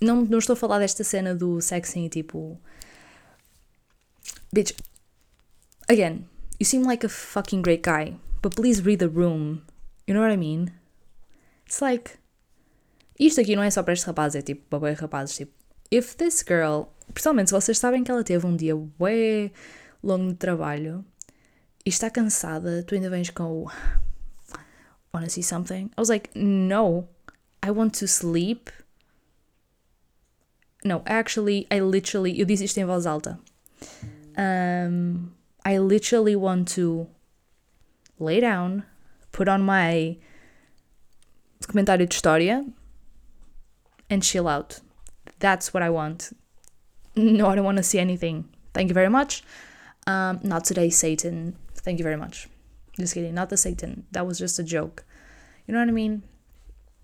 Não, 0.00 0.22
não 0.22 0.38
estou 0.38 0.54
a 0.54 0.56
falar 0.56 0.78
desta 0.78 1.04
cena 1.04 1.34
do 1.34 1.60
sexing 1.60 2.08
tipo. 2.08 2.60
Bitch. 4.52 4.72
Again, 5.88 6.26
you 6.58 6.66
seem 6.66 6.84
like 6.84 7.04
a 7.04 7.08
fucking 7.08 7.62
great 7.62 7.82
guy, 7.82 8.16
but 8.42 8.54
please 8.54 8.82
read 8.82 8.98
the 8.98 9.08
room. 9.08 9.62
You 10.06 10.14
know 10.14 10.22
what 10.22 10.32
I 10.32 10.36
mean? 10.36 10.72
It's 11.66 11.80
like. 11.80 12.19
Isto 13.20 13.42
aqui 13.42 13.54
não 13.54 13.62
é 13.62 13.70
só 13.70 13.82
para 13.82 13.92
estes 13.92 14.06
rapazes, 14.06 14.36
é 14.36 14.42
tipo 14.42 14.62
para 14.80 14.94
rapazes. 14.94 15.36
Tipo, 15.36 15.52
if 15.90 16.14
this 16.14 16.42
girl. 16.46 16.84
Principalmente 17.12 17.48
se 17.48 17.54
vocês 17.54 17.78
sabem 17.78 18.02
que 18.02 18.10
ela 18.10 18.24
teve 18.24 18.46
um 18.46 18.56
dia 18.56 18.74
bué 18.74 19.50
longo 20.02 20.30
de 20.30 20.36
trabalho 20.36 21.04
e 21.84 21.90
está 21.90 22.08
cansada, 22.08 22.82
tu 22.82 22.94
ainda 22.94 23.10
vens 23.10 23.28
com 23.28 23.64
o. 23.64 23.70
Wanna 25.12 25.28
see 25.28 25.42
something? 25.42 25.90
I 25.98 26.00
was 26.00 26.08
like, 26.08 26.30
no, 26.34 27.08
I 27.62 27.70
want 27.70 27.98
to 27.98 28.06
sleep. 28.06 28.70
No, 30.82 31.02
actually, 31.04 31.66
I 31.70 31.82
literally. 31.82 32.40
Eu 32.40 32.46
disse 32.46 32.64
isto 32.64 32.78
em 32.78 32.86
voz 32.86 33.04
alta. 33.04 33.38
Um, 34.38 35.30
I 35.66 35.78
literally 35.78 36.36
want 36.36 36.74
to 36.76 37.06
lay 38.18 38.40
down, 38.40 38.82
put 39.30 39.50
on 39.50 39.58
my 39.58 40.18
documentário 41.60 42.06
de 42.06 42.14
história 42.14 42.64
and 44.10 44.22
chill 44.22 44.48
out. 44.48 44.80
That's 45.38 45.72
what 45.72 45.82
I 45.82 45.88
want. 45.90 46.36
No, 47.16 47.48
I 47.48 47.54
don't 47.54 47.64
want 47.64 47.78
to 47.78 47.82
see 47.82 47.98
anything. 47.98 48.48
Thank 48.72 48.88
you 48.88 48.94
very 48.94 49.08
much. 49.08 49.42
Um, 50.06 50.40
not 50.42 50.64
today, 50.64 50.90
Satan. 50.90 51.56
Thank 51.74 51.98
you 51.98 52.04
very 52.04 52.16
much. 52.16 52.48
Just 52.98 53.14
kidding. 53.14 53.34
Not 53.34 53.48
the 53.48 53.56
Satan. 53.56 54.04
That 54.12 54.26
was 54.26 54.38
just 54.38 54.58
a 54.58 54.62
joke. 54.62 55.04
You 55.66 55.74
know 55.74 55.80
what 55.80 55.88
I 55.88 55.92
mean? 55.92 56.22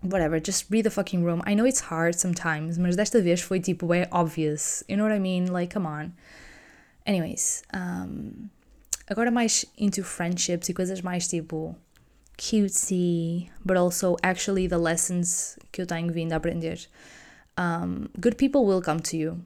Whatever. 0.01 0.39
Just 0.39 0.69
read 0.69 0.85
the 0.85 0.91
fucking 0.91 1.23
room. 1.23 1.41
I 1.45 1.55
know 1.55 1.65
it's 1.65 1.81
hard 1.81 2.15
sometimes, 2.15 2.77
mas 2.77 2.95
desta 2.95 3.21
vez 3.21 3.41
foi 3.41 3.59
tipo 3.59 3.87
é 3.89 4.07
obvious. 4.11 4.83
You 4.87 4.97
know 4.97 5.03
what 5.03 5.11
I 5.11 5.19
mean? 5.19 5.51
Like, 5.51 5.73
come 5.73 5.85
on. 5.85 6.13
Anyways, 7.05 7.63
um, 7.73 8.49
agora 9.09 9.31
mais 9.31 9.65
into 9.77 10.03
friendships 10.03 10.69
e 10.69 10.73
coisas 10.73 11.01
mais 11.01 11.27
tipo 11.27 11.75
cutesy, 12.37 13.49
but 13.65 13.77
also 13.77 14.15
actually 14.23 14.67
the 14.67 14.77
lessons 14.77 15.57
que 15.71 15.81
eu 15.81 15.85
tenho 15.85 16.11
vindo 16.11 16.33
a 16.33 16.37
aprender. 16.37 16.87
Um, 17.57 18.09
good 18.19 18.37
people 18.37 18.65
will 18.65 18.81
come 18.81 18.99
to 19.01 19.17
you. 19.17 19.43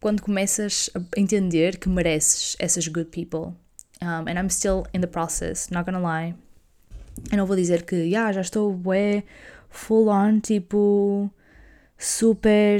Quando 0.00 0.22
começas 0.22 0.88
a 0.94 1.00
entender 1.20 1.78
que 1.78 1.88
mereces 1.88 2.56
essas 2.60 2.86
good 2.86 3.10
people. 3.10 3.56
Um, 4.00 4.28
and 4.28 4.38
I'm 4.38 4.50
still 4.50 4.86
in 4.94 5.00
the 5.00 5.06
process, 5.06 5.70
not 5.70 5.84
gonna 5.84 6.00
lie. 6.00 6.34
Eu 7.32 7.38
não 7.38 7.46
vou 7.46 7.56
dizer 7.56 7.84
que 7.84 7.96
yeah, 7.96 8.30
já 8.30 8.42
estou 8.42 8.72
bué, 8.72 9.24
full 9.68 10.08
on, 10.08 10.40
tipo, 10.40 11.30
super. 11.98 12.78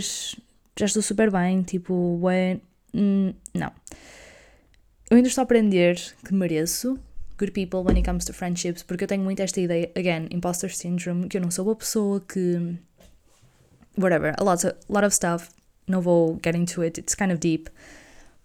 Já 0.79 0.87
estou 0.87 1.03
super 1.03 1.31
bem, 1.31 1.63
tipo, 1.63 2.19
bué. 2.19 2.61
Mm, 2.95 3.33
não. 3.55 3.73
Eu 5.11 5.17
ainda 5.17 5.29
estou 5.29 5.43
a 5.43 5.45
aprender 5.45 5.97
que 6.25 6.35
mereço 6.35 6.99
good 7.39 7.53
people 7.53 7.83
when 7.83 7.97
it 7.97 8.05
comes 8.05 8.25
to 8.25 8.33
friendships, 8.33 8.83
porque 8.83 9.05
eu 9.05 9.09
tenho 9.09 9.23
muito 9.23 9.41
esta 9.41 9.61
ideia, 9.61 9.91
again, 9.95 10.29
imposter 10.31 10.75
syndrome, 10.75 11.29
que 11.29 11.37
eu 11.37 11.41
não 11.41 11.51
sou 11.51 11.67
uma 11.67 11.77
pessoa 11.77 12.21
que. 12.21 12.79
whatever, 13.97 14.35
a 14.39 14.45
lot 14.45 14.67
of, 14.67 14.75
a 14.89 14.93
lot 14.93 15.05
of 15.05 15.15
stuff. 15.15 15.49
Não 15.87 16.01
vou 16.01 16.41
get 16.43 16.57
into 16.57 16.83
it, 16.83 16.99
it's 16.99 17.15
kind 17.15 17.31
of 17.31 17.39
deep. 17.39 17.71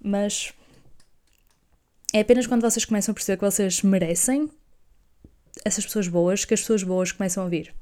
Mas. 0.03 0.53
É 2.13 2.19
apenas 2.19 2.45
quando 2.45 2.61
vocês 2.61 2.83
começam 2.83 3.13
a 3.13 3.15
perceber 3.15 3.37
que 3.37 3.45
vocês 3.45 3.81
merecem 3.83 4.49
essas 5.63 5.85
pessoas 5.85 6.07
boas 6.07 6.45
que 6.45 6.53
as 6.53 6.59
pessoas 6.59 6.83
boas 6.83 7.11
começam 7.11 7.45
a 7.45 7.49
vir. 7.49 7.73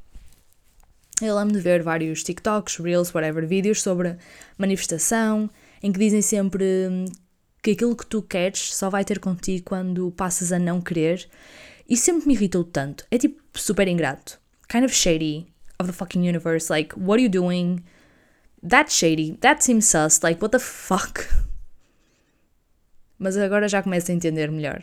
Eu 1.22 1.36
lembro 1.36 1.54
de 1.54 1.60
ver 1.60 1.84
vários 1.84 2.24
TikToks, 2.24 2.78
Reels, 2.78 3.14
whatever, 3.14 3.46
vídeos 3.46 3.82
sobre 3.82 4.16
manifestação, 4.58 5.50
em 5.84 5.92
que 5.92 6.00
dizem 6.00 6.22
sempre 6.22 6.66
que 7.62 7.72
aquilo 7.72 7.96
que 7.96 8.06
tu 8.06 8.22
queres 8.22 8.74
só 8.74 8.90
vai 8.90 9.04
ter 9.04 9.20
contigo 9.20 9.66
quando 9.66 10.12
passas 10.12 10.52
a 10.52 10.60
não 10.60 10.82
querer. 10.82 11.28
E 11.88 11.98
sempre 11.98 12.28
me 12.28 12.34
irritou 12.34 12.64
tanto. 12.64 13.06
É 13.10 13.18
tipo 13.18 13.42
super 13.54 13.88
ingrato. 13.88 14.40
Kind 14.70 14.86
of 14.86 14.94
shady 14.94 15.48
of 15.80 15.90
the 15.90 15.94
fucking 15.94 16.28
universe. 16.28 16.72
Like, 16.72 16.98
what 16.98 17.20
are 17.20 17.24
you 17.24 17.30
doing? 17.30 17.84
That's 18.68 18.94
shady. 18.94 19.38
That 19.42 19.64
seems 19.64 19.86
sus. 19.86 20.22
Like, 20.22 20.42
what 20.42 20.52
the 20.52 20.60
fuck? 20.60 21.26
Mas 23.18 23.36
agora 23.38 23.68
já 23.68 23.82
começo 23.82 24.12
a 24.12 24.14
entender 24.14 24.52
melhor. 24.52 24.82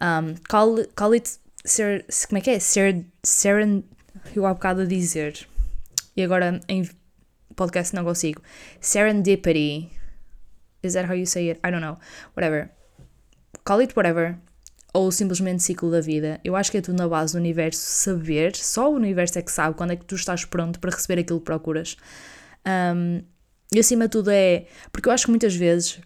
Um, 0.00 0.34
call, 0.48 0.84
call 0.94 1.14
it. 1.14 1.38
Ser, 1.64 2.04
como 2.28 2.38
é 2.38 2.40
que 2.40 2.50
é? 2.50 2.58
Ser, 2.58 3.06
seren. 3.22 3.84
Eu 4.34 4.44
há 4.46 4.52
bocado 4.52 4.82
a 4.82 4.84
dizer. 4.84 5.46
E 6.16 6.22
agora 6.22 6.60
em 6.68 6.88
podcast 7.54 7.94
não 7.94 8.04
consigo. 8.04 8.42
Serendipity. 8.80 9.90
Is 10.82 10.94
that 10.94 11.08
how 11.08 11.14
you 11.14 11.26
say 11.26 11.50
it? 11.50 11.60
I 11.64 11.70
don't 11.70 11.80
know. 11.80 11.98
Whatever. 12.34 12.70
Call 13.64 13.80
it 13.80 13.94
whatever. 13.96 14.38
Ou 14.92 15.10
simplesmente 15.10 15.62
ciclo 15.62 15.90
da 15.90 16.00
vida. 16.00 16.40
Eu 16.44 16.54
acho 16.56 16.70
que 16.70 16.78
é 16.78 16.80
tudo 16.80 16.98
na 16.98 17.08
base 17.08 17.32
do 17.32 17.38
universo 17.38 17.80
saber. 17.80 18.54
Só 18.56 18.90
o 18.90 18.96
universo 18.96 19.38
é 19.38 19.42
que 19.42 19.50
sabe 19.52 19.76
quando 19.76 19.92
é 19.92 19.96
que 19.96 20.04
tu 20.04 20.14
estás 20.14 20.44
pronto 20.44 20.78
para 20.80 20.90
receber 20.90 21.20
aquilo 21.20 21.38
que 21.38 21.46
procuras. 21.46 21.96
Um, 22.66 23.22
e 23.72 23.78
acima 23.78 24.04
de 24.04 24.10
tudo 24.10 24.30
é. 24.30 24.66
Porque 24.90 25.08
eu 25.08 25.12
acho 25.12 25.24
que 25.24 25.30
muitas 25.30 25.54
vezes 25.54 26.00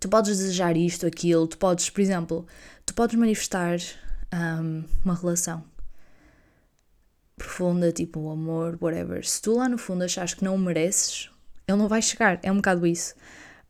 tu 0.00 0.08
podes 0.08 0.36
desejar 0.36 0.76
isto, 0.76 1.06
aquilo, 1.06 1.46
tu 1.46 1.58
podes, 1.58 1.90
por 1.90 2.00
exemplo, 2.00 2.46
tu 2.84 2.94
podes 2.94 3.14
manifestar 3.16 3.78
um, 4.34 4.82
uma 5.04 5.14
relação 5.14 5.62
profunda, 7.36 7.90
tipo 7.92 8.20
um 8.20 8.30
amor, 8.30 8.76
whatever. 8.80 9.26
Se 9.26 9.40
tu 9.40 9.56
lá 9.56 9.68
no 9.68 9.78
fundo 9.78 10.04
achas 10.04 10.34
que 10.34 10.44
não 10.44 10.54
o 10.54 10.58
mereces, 10.58 11.30
ele 11.66 11.78
não 11.78 11.88
vai 11.88 12.02
chegar. 12.02 12.38
É 12.42 12.50
um 12.52 12.56
bocado 12.56 12.86
isso. 12.86 13.14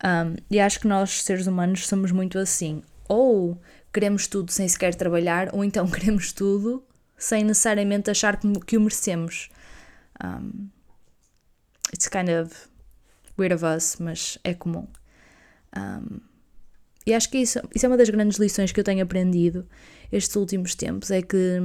Um, 0.04 0.36
e 0.50 0.58
acho 0.58 0.80
que 0.80 0.88
nós, 0.88 1.22
seres 1.22 1.46
humanos, 1.46 1.86
somos 1.86 2.10
muito 2.12 2.38
assim. 2.38 2.82
Ou 3.08 3.60
queremos 3.92 4.26
tudo 4.26 4.50
sem 4.50 4.68
sequer 4.68 4.94
trabalhar, 4.94 5.54
ou 5.54 5.64
então 5.64 5.86
queremos 5.90 6.32
tudo 6.32 6.84
sem 7.16 7.44
necessariamente 7.44 8.10
achar 8.10 8.38
que, 8.38 8.48
que 8.60 8.76
o 8.76 8.80
merecemos. 8.80 9.50
Um, 10.24 10.68
it's 11.92 12.08
kind 12.08 12.28
of 12.28 12.54
weird 13.38 13.54
of 13.54 13.64
us, 13.64 13.96
mas 14.00 14.38
é 14.42 14.54
comum. 14.54 14.86
Um, 15.76 16.20
e 17.06 17.14
acho 17.14 17.30
que 17.30 17.38
isso, 17.38 17.60
isso 17.74 17.86
é 17.86 17.88
uma 17.88 17.96
das 17.96 18.08
grandes 18.10 18.38
lições 18.38 18.72
que 18.72 18.80
eu 18.80 18.84
tenho 18.84 19.02
aprendido 19.02 19.66
estes 20.12 20.34
últimos 20.36 20.74
tempos, 20.74 21.10
é 21.10 21.22
que 21.22 21.58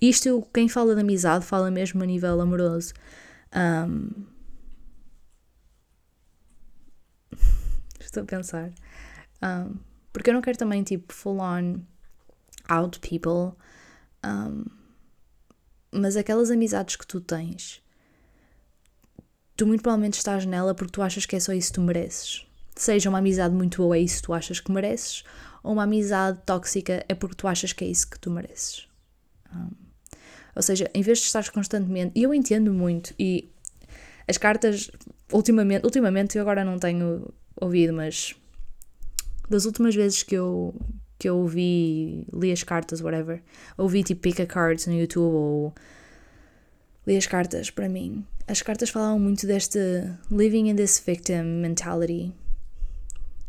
isto, 0.00 0.46
quem 0.52 0.68
fala 0.68 0.94
de 0.94 1.00
amizade, 1.00 1.44
fala 1.44 1.70
mesmo 1.70 2.02
a 2.02 2.06
nível 2.06 2.40
amoroso. 2.40 2.92
Um, 3.54 4.10
estou 8.20 8.22
a 8.22 8.26
pensar. 8.26 8.72
Um, 9.42 9.76
porque 10.12 10.30
eu 10.30 10.34
não 10.34 10.40
quero 10.40 10.56
também, 10.56 10.82
tipo, 10.82 11.12
full 11.12 11.40
on 11.40 11.80
out 12.68 13.00
people. 13.00 13.58
Um, 14.24 14.64
mas 15.92 16.16
aquelas 16.16 16.50
amizades 16.50 16.96
que 16.96 17.06
tu 17.06 17.20
tens, 17.20 17.82
tu 19.56 19.66
muito 19.66 19.82
provavelmente 19.82 20.14
estás 20.14 20.44
nela 20.44 20.74
porque 20.74 20.92
tu 20.92 21.02
achas 21.02 21.26
que 21.26 21.36
é 21.36 21.40
só 21.40 21.52
isso 21.52 21.68
que 21.68 21.74
tu 21.74 21.80
mereces. 21.80 22.46
Seja 22.74 23.08
uma 23.08 23.18
amizade 23.18 23.54
muito 23.54 23.78
boa, 23.78 23.96
é 23.96 24.00
isso 24.00 24.16
que 24.16 24.22
tu 24.22 24.32
achas 24.32 24.58
que 24.58 24.72
mereces, 24.72 25.24
ou 25.62 25.72
uma 25.72 25.84
amizade 25.84 26.40
tóxica 26.44 27.04
é 27.08 27.14
porque 27.14 27.36
tu 27.36 27.46
achas 27.46 27.72
que 27.72 27.84
é 27.84 27.88
isso 27.88 28.10
que 28.10 28.18
tu 28.18 28.30
mereces. 28.30 28.88
Um, 29.54 29.70
ou 30.56 30.62
seja, 30.62 30.90
em 30.94 31.02
vez 31.02 31.18
de 31.18 31.26
estar 31.26 31.48
constantemente. 31.50 32.12
E 32.14 32.22
eu 32.22 32.34
entendo 32.34 32.72
muito, 32.72 33.14
e 33.18 33.50
as 34.26 34.38
cartas, 34.38 34.90
ultimamente, 35.32 35.84
ultimamente 35.84 36.36
eu 36.36 36.42
agora 36.42 36.64
não 36.64 36.78
tenho 36.78 37.32
ouvido, 37.56 37.92
mas 37.92 38.34
das 39.48 39.64
últimas 39.64 39.94
vezes 39.94 40.22
que 40.22 40.34
eu, 40.34 40.74
que 41.18 41.28
eu 41.28 41.36
ouvi, 41.36 42.26
li 42.32 42.52
as 42.52 42.62
cartas, 42.62 43.00
whatever, 43.00 43.42
ouvi 43.76 44.02
tipo 44.02 44.20
Pick 44.20 44.40
a 44.40 44.46
Cards 44.46 44.86
no 44.86 44.94
YouTube 44.94 45.34
ou 45.34 45.74
li 47.06 47.16
as 47.16 47.26
cartas 47.26 47.70
para 47.70 47.88
mim. 47.88 48.24
As 48.46 48.62
cartas 48.62 48.90
falavam 48.90 49.18
muito 49.18 49.46
deste 49.46 49.78
living 50.30 50.68
in 50.68 50.76
this 50.76 51.02
victim 51.04 51.60
mentality, 51.60 52.32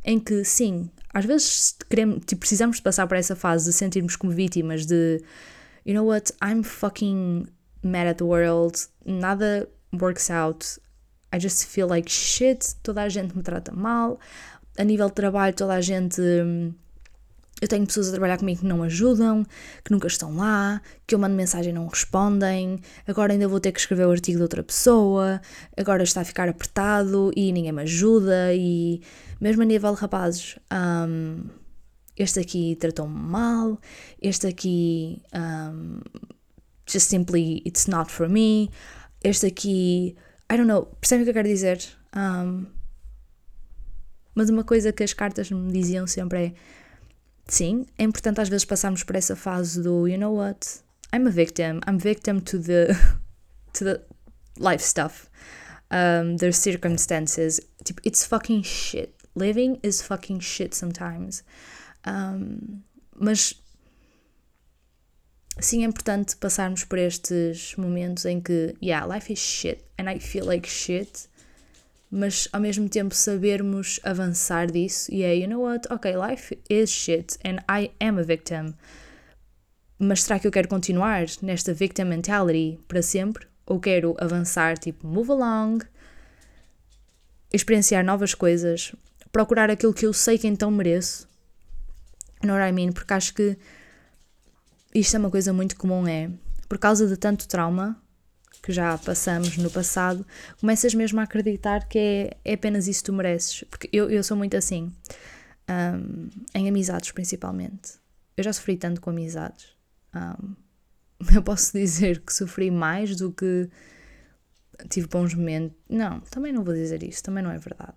em 0.04 0.20
que 0.20 0.44
sim, 0.44 0.90
às 1.14 1.26
vezes 1.26 1.76
queremos, 1.90 2.22
tipo, 2.26 2.42
precisamos 2.42 2.78
de 2.78 2.84
passar 2.84 3.08
por 3.08 3.18
essa 3.18 3.36
fase 3.36 3.66
de 3.66 3.74
sentirmos 3.74 4.16
como 4.16 4.32
vítimas 4.32 4.86
de 4.86 5.22
you 5.86 5.94
know 5.94 6.06
what, 6.06 6.34
I'm 6.42 6.64
fucking 6.64 7.48
mad 7.84 8.08
at 8.08 8.18
the 8.18 8.24
world, 8.24 8.88
nada 9.06 9.68
works 9.94 10.30
out, 10.30 10.80
I 11.36 11.40
just 11.40 11.66
feel 11.66 11.88
like 11.88 12.10
shit, 12.10 12.76
toda 12.82 13.02
a 13.02 13.10
gente 13.10 13.36
me 13.36 13.44
trata 13.44 13.72
mal, 13.74 14.20
a 14.78 14.84
nível 14.84 15.08
de 15.08 15.16
trabalho 15.16 15.54
toda 15.54 15.74
a 15.74 15.82
gente 15.82 16.22
hum, 16.22 16.74
eu 17.62 17.68
tenho 17.70 17.86
pessoas 17.86 18.10
a 18.10 18.12
trabalhar 18.12 18.38
comigo 18.38 18.60
que 18.60 18.66
não 18.66 18.84
ajudam, 18.84 19.46
que 19.84 19.92
nunca 19.92 20.08
estão 20.08 20.36
lá, 20.36 20.82
que 21.08 21.16
eu 21.16 21.20
mando 21.20 21.36
mensagem 21.36 21.72
e 21.72 21.74
não 21.74 21.88
respondem, 21.88 22.82
agora 23.08 23.32
ainda 23.32 23.48
vou 23.48 23.62
ter 23.62 23.72
que 23.72 23.80
escrever 23.80 24.06
o 24.06 24.12
artigo 24.12 24.38
de 24.38 24.44
outra 24.44 24.62
pessoa, 24.62 25.42
agora 25.78 26.04
está 26.04 26.22
a 26.22 26.26
ficar 26.26 26.50
apertado 26.50 27.32
e 27.36 27.54
ninguém 27.54 27.72
me 27.72 27.84
ajuda, 27.84 28.54
e 28.54 29.02
mesmo 29.40 29.62
a 29.62 29.66
nível 29.66 29.96
de 29.96 30.02
rapazes, 30.02 30.60
um, 31.08 31.46
este 32.18 32.42
aqui 32.42 32.76
tratou-me 32.78 33.18
mal, 33.18 33.80
este 34.22 34.48
aqui 34.48 35.22
um, 35.34 36.02
just 36.86 37.08
simply 37.08 37.62
it's 37.66 37.88
not 37.88 38.12
for 38.12 38.28
me, 38.28 38.70
este 39.24 39.48
aqui, 39.48 40.16
I 40.52 40.58
don't 40.58 40.68
know, 40.68 40.86
percebem 41.02 41.24
o 41.24 41.26
que 41.26 41.30
eu 41.32 41.34
quero 41.34 41.48
dizer? 41.48 41.84
Um, 42.16 42.66
mas 44.34 44.50
uma 44.50 44.64
coisa 44.64 44.92
que 44.92 45.04
as 45.04 45.14
cartas 45.14 45.50
me 45.50 45.72
diziam 45.72 46.06
sempre 46.06 46.46
é 46.48 46.54
sim, 47.48 47.86
é 47.98 48.04
importante 48.04 48.42
às 48.42 48.50
vezes 48.50 48.66
passarmos 48.66 49.04
por 49.04 49.16
essa 49.16 49.36
fase 49.36 49.82
do 49.82 50.08
you 50.08 50.18
know 50.18 50.36
what, 50.36 50.80
I'm 51.14 51.28
a 51.28 51.32
victim, 51.32 51.80
I'm 51.88 51.98
victim 51.98 52.40
to 52.40 52.60
the 52.60 52.88
to 53.74 53.86
the 53.86 54.02
life 54.60 54.84
stuff. 54.84 55.30
Um, 55.92 56.38
their 56.38 56.52
circumstances. 56.52 57.62
Tipo, 57.84 58.02
it's 58.04 58.26
fucking 58.26 58.64
shit. 58.64 59.14
Living 59.36 59.80
is 59.84 60.02
fucking 60.02 60.40
shit 60.40 60.76
sometimes. 60.76 61.44
Um, 62.06 62.84
mas 63.16 63.54
sim 65.60 65.84
é 65.84 65.88
importante 65.88 66.36
passarmos 66.36 66.84
por 66.84 66.98
estes 66.98 67.76
momentos 67.76 68.26
em 68.26 68.42
que, 68.42 68.76
yeah, 68.82 69.06
life 69.06 69.32
is 69.32 69.40
shit 69.40 69.84
and 69.98 70.10
I 70.10 70.20
feel 70.20 70.46
like 70.46 70.68
shit 70.68 71.30
mas 72.10 72.48
ao 72.54 72.62
mesmo 72.62 72.88
tempo 72.88 73.14
sabermos 73.14 74.00
avançar 74.04 74.72
disso 74.72 75.12
e 75.14 75.24
é, 75.24 75.36
you 75.36 75.50
know 75.50 75.62
what, 75.62 75.86
ok, 75.92 76.14
life 76.16 76.58
is 76.70 76.90
shit 76.90 77.38
and 77.44 77.58
I 77.70 77.92
am 78.00 78.18
a 78.20 78.24
victim, 78.24 78.74
mas 80.00 80.24
será 80.24 80.40
que 80.40 80.48
eu 80.48 80.52
quero 80.52 80.68
continuar 80.68 81.26
nesta 81.42 81.74
victim 81.74 82.06
mentality 82.06 82.80
para 82.88 83.02
sempre? 83.02 83.48
Ou 83.66 83.80
quero 83.80 84.16
avançar, 84.20 84.78
tipo, 84.78 85.08
move 85.08 85.32
along, 85.32 85.80
experienciar 87.52 88.04
novas 88.04 88.34
coisas, 88.34 88.94
procurar 89.32 89.70
aquilo 89.70 89.94
que 89.94 90.06
eu 90.06 90.14
sei 90.14 90.38
que 90.38 90.48
então 90.48 90.70
mereço? 90.70 91.28
What 92.44 92.70
I 92.70 92.72
mean? 92.72 92.92
Porque 92.92 93.14
acho 93.14 93.34
que 93.34 93.58
isto 94.96 95.16
é 95.16 95.20
uma 95.20 95.30
coisa 95.30 95.52
muito 95.52 95.76
comum, 95.76 96.08
é 96.08 96.30
por 96.70 96.78
causa 96.78 97.08
de 97.08 97.18
tanto 97.18 97.48
trauma, 97.48 98.02
que 98.64 98.72
já 98.72 98.98
passamos 98.98 99.58
no 99.58 99.70
passado, 99.70 100.26
começas 100.60 100.94
mesmo 100.96 101.20
a 101.20 101.24
acreditar 101.24 101.88
que 101.88 102.00
é, 102.00 102.38
é 102.44 102.54
apenas 102.54 102.88
isso 102.88 103.02
que 103.02 103.06
tu 103.06 103.14
mereces. 103.14 103.64
Porque 103.70 103.88
eu, 103.94 104.10
eu 104.10 104.24
sou 104.24 104.36
muito 104.36 104.58
assim, 104.58 104.92
um, 105.70 106.30
em 106.54 106.68
amizades 106.68 107.12
principalmente. 107.12 107.94
Eu 108.36 108.44
já 108.44 108.52
sofri 108.52 108.76
tanto 108.76 109.02
com 109.02 109.12
amizades. 109.12 109.68
Um, 110.16 110.56
eu 111.36 111.44
posso 111.44 111.74
dizer 111.78 112.22
que 112.22 112.34
sofri 112.34 112.72
mais 112.72 113.16
do 113.16 113.32
que 113.32 113.70
tive 114.90 115.08
bons 115.08 115.36
momentos. 115.36 115.78
Não, 115.88 116.22
também 116.22 116.52
não 116.52 116.64
vou 116.64 116.74
dizer 116.74 117.04
isso, 117.04 117.22
também 117.22 117.44
não 117.44 117.52
é 117.52 117.60
verdade. 117.60 117.94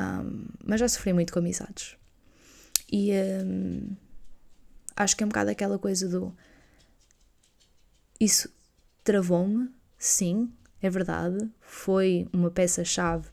Um, 0.00 0.46
mas 0.64 0.80
já 0.80 0.88
sofri 0.88 1.12
muito 1.12 1.32
com 1.32 1.38
amizades. 1.38 1.96
E 2.90 3.12
um, 3.12 3.96
acho 4.96 5.16
que 5.16 5.22
é 5.22 5.26
um 5.26 5.28
bocado 5.28 5.50
aquela 5.50 5.78
coisa 5.78 6.08
do. 6.08 6.34
Isso 8.20 8.48
travou-me 9.02 9.70
sim, 9.98 10.52
é 10.80 10.90
verdade, 10.90 11.48
foi 11.60 12.28
uma 12.32 12.50
peça-chave 12.50 13.28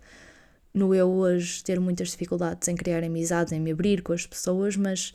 no 0.74 0.96
eu 0.96 1.10
hoje 1.10 1.64
ter 1.64 1.80
muitas 1.80 2.10
dificuldades 2.12 2.68
em 2.68 2.76
criar 2.76 3.04
amizades, 3.04 3.52
em 3.52 3.60
me 3.60 3.72
abrir 3.72 4.02
com 4.02 4.14
as 4.14 4.26
pessoas, 4.26 4.78
mas 4.78 5.14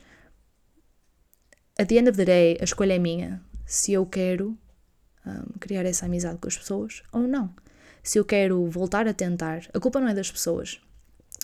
at 1.79 1.87
the 1.87 1.95
end 1.95 2.09
of 2.09 2.17
the 2.17 2.25
day, 2.25 2.57
a 2.59 2.63
escolha 2.63 2.93
é 2.93 2.99
minha. 2.99 3.41
Se 3.65 3.91
eu 3.93 4.05
quero 4.05 4.57
um, 5.25 5.59
criar 5.59 5.85
essa 5.85 6.05
amizade 6.05 6.37
com 6.39 6.47
as 6.47 6.57
pessoas 6.57 7.03
ou 7.11 7.21
não. 7.21 7.53
Se 8.03 8.19
eu 8.19 8.25
quero 8.25 8.65
voltar 8.67 9.07
a 9.07 9.13
tentar, 9.13 9.67
a 9.73 9.79
culpa 9.79 9.99
não 9.99 10.07
é 10.07 10.13
das 10.13 10.31
pessoas. 10.31 10.79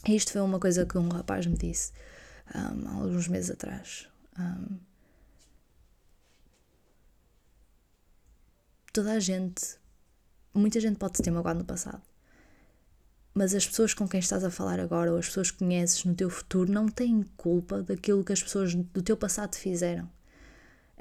Isto 0.08 0.32
foi 0.32 0.42
uma 0.42 0.60
coisa 0.60 0.86
que 0.86 0.98
um 0.98 1.10
rapaz 1.10 1.46
me 1.46 1.58
disse 1.58 1.92
um, 2.56 2.88
há 2.88 2.94
alguns 3.02 3.28
meses 3.28 3.52
atrás. 3.52 4.08
Um, 4.40 4.78
toda 8.94 9.14
a 9.14 9.20
gente 9.20 9.84
muita 10.54 10.80
gente 10.80 10.98
pode 10.98 11.22
ter 11.22 11.32
magoado 11.32 11.60
no 11.60 11.66
passado. 11.66 12.02
Mas 13.34 13.56
as 13.56 13.66
pessoas 13.66 13.94
com 13.94 14.08
quem 14.08 14.20
estás 14.20 14.44
a 14.44 14.52
falar 14.52 14.80
agora, 14.80 15.12
ou 15.12 15.18
as 15.18 15.26
pessoas 15.26 15.50
que 15.50 15.58
conheces 15.58 16.06
no 16.06 16.14
teu 16.14 16.30
futuro, 16.30 16.72
não 16.72 16.88
têm 16.88 17.24
culpa 17.36 17.82
daquilo 17.82 18.24
que 18.24 18.32
as 18.32 18.44
pessoas 18.44 18.76
do 18.76 19.02
teu 19.02 19.18
passado 19.18 19.52
te 19.52 19.58
fizeram. 19.58 20.08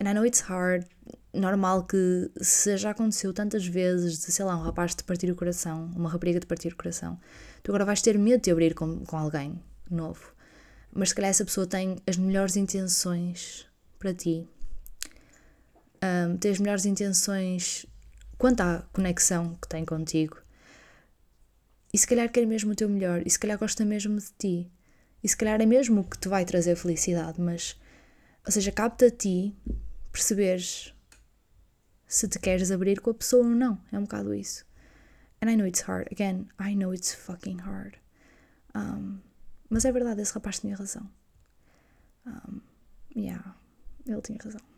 And 0.01 0.11
I 0.11 0.15
know 0.15 0.25
it's 0.25 0.41
hard, 0.41 0.87
normal 1.35 1.85
que 1.85 2.31
se 2.41 2.79
já 2.79 2.91
aconteceu 2.91 3.35
tantas 3.35 3.67
vezes 3.67 4.19
de, 4.19 4.33
sei 4.33 4.45
lá, 4.47 4.57
um 4.57 4.63
rapaz 4.63 4.95
te 4.95 5.05
partir 5.05 5.31
o 5.31 5.37
coração, 5.37 5.91
uma 5.95 6.09
rapariga 6.09 6.41
te 6.41 6.47
partir 6.47 6.73
o 6.73 6.77
coração, 6.77 7.21
tu 7.63 7.71
agora 7.71 7.85
vais 7.85 8.01
ter 8.01 8.19
medo 8.19 8.39
de 8.39 8.45
te 8.45 8.51
abrir 8.51 8.75
com, 8.75 9.05
com 9.05 9.19
alguém 9.19 9.61
novo. 9.91 10.33
Mas 10.91 11.11
se 11.11 11.15
calhar 11.15 11.31
essa 11.31 11.45
pessoa 11.45 11.67
tem 11.67 11.99
as 12.07 12.17
melhores 12.17 12.57
intenções 12.57 13.67
para 13.99 14.15
ti. 14.15 14.49
Um, 16.03 16.37
tem 16.37 16.51
as 16.51 16.59
melhores 16.59 16.85
intenções 16.85 17.87
quanto 18.37 18.61
à 18.61 18.83
conexão 18.93 19.55
que 19.55 19.69
tem 19.69 19.85
contigo. 19.85 20.37
E 21.93 21.99
se 21.99 22.07
calhar 22.07 22.31
quer 22.31 22.47
mesmo 22.47 22.73
o 22.73 22.75
teu 22.75 22.89
melhor, 22.89 23.23
e 23.25 23.31
se 23.31 23.39
calhar 23.39 23.59
gosta 23.59 23.85
mesmo 23.85 24.19
de 24.19 24.33
ti, 24.39 24.73
e 25.23 25.29
se 25.29 25.37
calhar 25.37 25.61
é 25.61 25.67
mesmo 25.67 26.01
o 26.01 26.05
que 26.05 26.19
te 26.19 26.29
vai 26.29 26.45
trazer 26.45 26.75
felicidade, 26.75 27.41
mas, 27.41 27.79
ou 28.45 28.51
seja, 28.51 28.73
cabe-te 28.73 29.05
a 29.05 29.11
ti 29.11 29.57
perceberes 30.11 30.93
se 32.09 32.27
te 32.29 32.39
queres 32.39 32.71
abrir 32.71 33.01
com 33.01 33.11
a 33.11 33.15
pessoa 33.15 33.45
ou 33.45 33.51
não. 33.51 33.81
É 33.93 33.99
um 33.99 34.03
bocado 34.03 34.35
isso. 34.35 34.67
And 35.41 35.51
I 35.51 35.57
know 35.57 35.67
it's 35.67 35.83
hard. 35.83 36.09
Again, 36.11 36.49
I 36.61 36.75
know 36.75 36.93
it's 36.93 37.15
fucking 37.15 37.59
hard. 37.59 37.97
Um, 38.75 39.21
mas 39.71 39.85
é 39.85 39.93
verdade, 39.93 40.21
esse 40.21 40.35
rapaz 40.35 40.59
tinha 40.59 40.77
razão. 40.77 41.09
Um, 42.27 42.61
yeah, 43.17 43.57
ele 44.07 44.21
tinha 44.21 44.39
razão. 44.43 44.72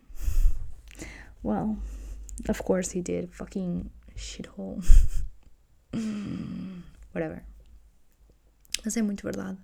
Well. 1.44 1.76
Of 2.48 2.64
course 2.64 2.98
he 2.98 3.02
did. 3.02 3.30
Fucking 3.32 3.90
shithole. 4.16 4.82
Whatever. 7.12 7.44
Mas 8.84 8.96
é 8.96 9.02
muito 9.02 9.22
verdade. 9.22 9.58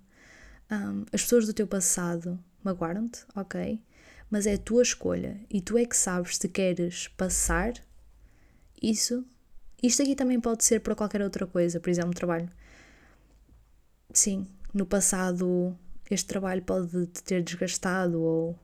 Um, 0.71 1.05
as 1.11 1.23
pessoas 1.23 1.45
do 1.45 1.53
teu 1.53 1.67
passado 1.67 2.39
magoaram-te, 2.63 3.25
ok? 3.35 3.81
Mas 4.29 4.47
é 4.47 4.53
a 4.53 4.57
tua 4.57 4.83
escolha 4.83 5.41
e 5.49 5.59
tu 5.59 5.77
é 5.77 5.85
que 5.85 5.97
sabes 5.97 6.37
se 6.37 6.47
queres 6.47 7.09
passar 7.09 7.73
isso. 8.81 9.25
Isto 9.83 10.03
aqui 10.03 10.15
também 10.15 10.39
pode 10.39 10.63
ser 10.63 10.79
para 10.79 10.95
qualquer 10.95 11.21
outra 11.21 11.45
coisa, 11.45 11.79
por 11.79 11.89
exemplo, 11.89 12.13
trabalho. 12.13 12.49
sim, 14.13 14.47
no 14.73 14.85
passado 14.85 15.77
este 16.09 16.27
trabalho 16.27 16.61
pode 16.61 17.07
te 17.07 17.23
ter 17.23 17.41
desgastado 17.43 18.21
ou 18.21 18.59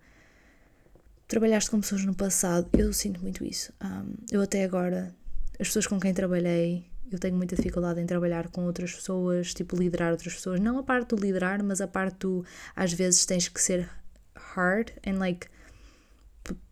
trabalhaste 1.28 1.70
com 1.70 1.82
pessoas 1.82 2.06
no 2.06 2.16
passado. 2.16 2.70
Eu 2.78 2.94
sinto 2.94 3.22
muito 3.22 3.44
isso. 3.44 3.74
Um, 3.84 4.14
eu 4.32 4.42
até 4.42 4.64
agora, 4.64 5.14
as 5.60 5.68
pessoas 5.68 5.86
com 5.86 6.00
quem 6.00 6.14
trabalhei, 6.14 6.86
eu 7.12 7.20
tenho 7.20 7.36
muita 7.36 7.56
dificuldade 7.56 8.00
em 8.00 8.06
trabalhar 8.06 8.50
com 8.50 8.66
outras 8.66 8.94
pessoas, 8.94 9.54
tipo 9.54 9.76
liderar 9.76 10.12
outras 10.12 10.34
pessoas. 10.34 10.60
Não 10.60 10.80
a 10.80 10.84
parte 10.84 11.10
do 11.10 11.16
liderar, 11.16 11.64
mas 11.64 11.82
a 11.82 11.88
parte 11.88 12.20
do 12.20 12.46
às 12.76 12.94
vezes 12.94 13.26
tens 13.26 13.48
que 13.48 13.62
ser 13.62 13.90
hard 14.36 14.92
and 15.06 15.18
like 15.18 15.48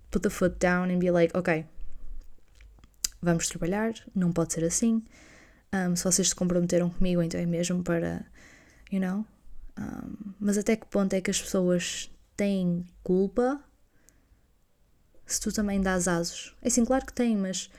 put 0.10 0.24
the 0.24 0.30
foot 0.30 0.56
down 0.60 0.90
and 0.90 1.00
be 1.00 1.12
like, 1.12 1.36
ok, 1.38 1.66
vamos 3.22 3.48
trabalhar, 3.48 3.94
não 4.16 4.32
pode 4.32 4.54
ser 4.54 4.64
assim. 4.64 5.04
Um, 5.74 5.96
se 5.96 6.04
vocês 6.04 6.30
se 6.30 6.36
comprometeram 6.36 6.90
comigo, 6.90 7.22
então 7.22 7.40
é 7.40 7.46
mesmo 7.46 7.84
para, 7.84 8.26
you 8.92 9.02
know. 9.02 9.26
Um, 9.78 10.34
mas 10.40 10.58
até 10.58 10.78
que 10.78 10.86
ponto 10.86 11.14
é 11.14 11.20
que 11.20 11.30
as 11.30 11.42
pessoas 11.42 12.10
têm 12.38 12.86
culpa 13.04 13.62
se 15.26 15.40
tu 15.40 15.52
também 15.52 15.82
dás 15.82 16.08
asos? 16.08 16.56
É 16.62 16.68
assim, 16.68 16.86
claro 16.86 17.06
que 17.06 17.14
tem, 17.14 17.36
mas. 17.36 17.70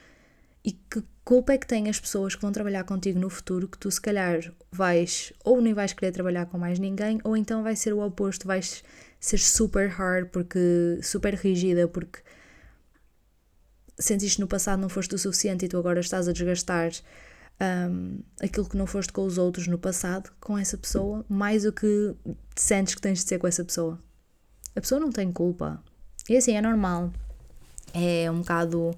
E 0.63 0.71
que 0.73 1.03
culpa 1.23 1.53
é 1.53 1.57
que 1.57 1.67
têm 1.67 1.89
as 1.89 1.99
pessoas 1.99 2.35
que 2.35 2.41
vão 2.41 2.51
trabalhar 2.51 2.83
contigo 2.83 3.19
no 3.19 3.29
futuro 3.29 3.67
que 3.67 3.77
tu 3.77 3.91
se 3.91 3.99
calhar 3.99 4.39
vais 4.71 5.33
ou 5.43 5.61
nem 5.61 5.73
vais 5.73 5.91
querer 5.91 6.13
trabalhar 6.13 6.45
com 6.45 6.57
mais 6.57 6.79
ninguém 6.79 7.19
ou 7.23 7.35
então 7.35 7.63
vai 7.63 7.75
ser 7.75 7.93
o 7.93 7.99
oposto, 7.99 8.47
vais 8.47 8.81
ser 9.19 9.37
super 9.37 9.89
hard 9.89 10.29
porque 10.29 10.99
super 11.03 11.33
rígida 11.33 11.85
porque 11.85 12.19
sentiste 13.99 14.39
no 14.39 14.47
passado 14.47 14.79
não 14.79 14.87
foste 14.87 15.15
o 15.15 15.17
suficiente 15.17 15.65
e 15.65 15.67
tu 15.67 15.77
agora 15.77 15.99
estás 15.99 16.29
a 16.29 16.31
desgastar 16.31 16.91
um, 17.89 18.19
aquilo 18.39 18.69
que 18.69 18.77
não 18.77 18.87
foste 18.87 19.11
com 19.11 19.25
os 19.25 19.37
outros 19.37 19.67
no 19.67 19.77
passado, 19.77 20.31
com 20.39 20.57
essa 20.57 20.77
pessoa, 20.77 21.25
mais 21.27 21.65
o 21.65 21.73
que 21.73 22.15
sentes 22.55 22.95
que 22.95 23.01
tens 23.01 23.19
de 23.19 23.27
ser 23.27 23.39
com 23.39 23.47
essa 23.47 23.65
pessoa. 23.65 23.99
A 24.75 24.81
pessoa 24.81 25.01
não 25.01 25.11
tem 25.11 25.31
culpa. 25.31 25.83
E 26.29 26.37
assim, 26.37 26.55
é 26.55 26.61
normal. 26.61 27.11
É 27.99 28.29
um 28.29 28.39
bocado 28.39 28.95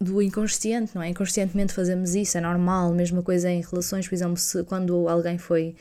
do 0.00 0.20
inconsciente, 0.20 0.94
não 0.94 1.02
é? 1.02 1.08
Inconscientemente 1.08 1.72
fazemos 1.72 2.14
isso, 2.14 2.36
é 2.36 2.40
normal. 2.40 2.92
Mesma 2.92 3.22
coisa 3.22 3.50
em 3.50 3.60
relações, 3.60 4.08
por 4.08 4.14
exemplo, 4.14 4.36
se 4.36 4.62
quando 4.64 5.08
alguém 5.08 5.38
foi 5.38 5.76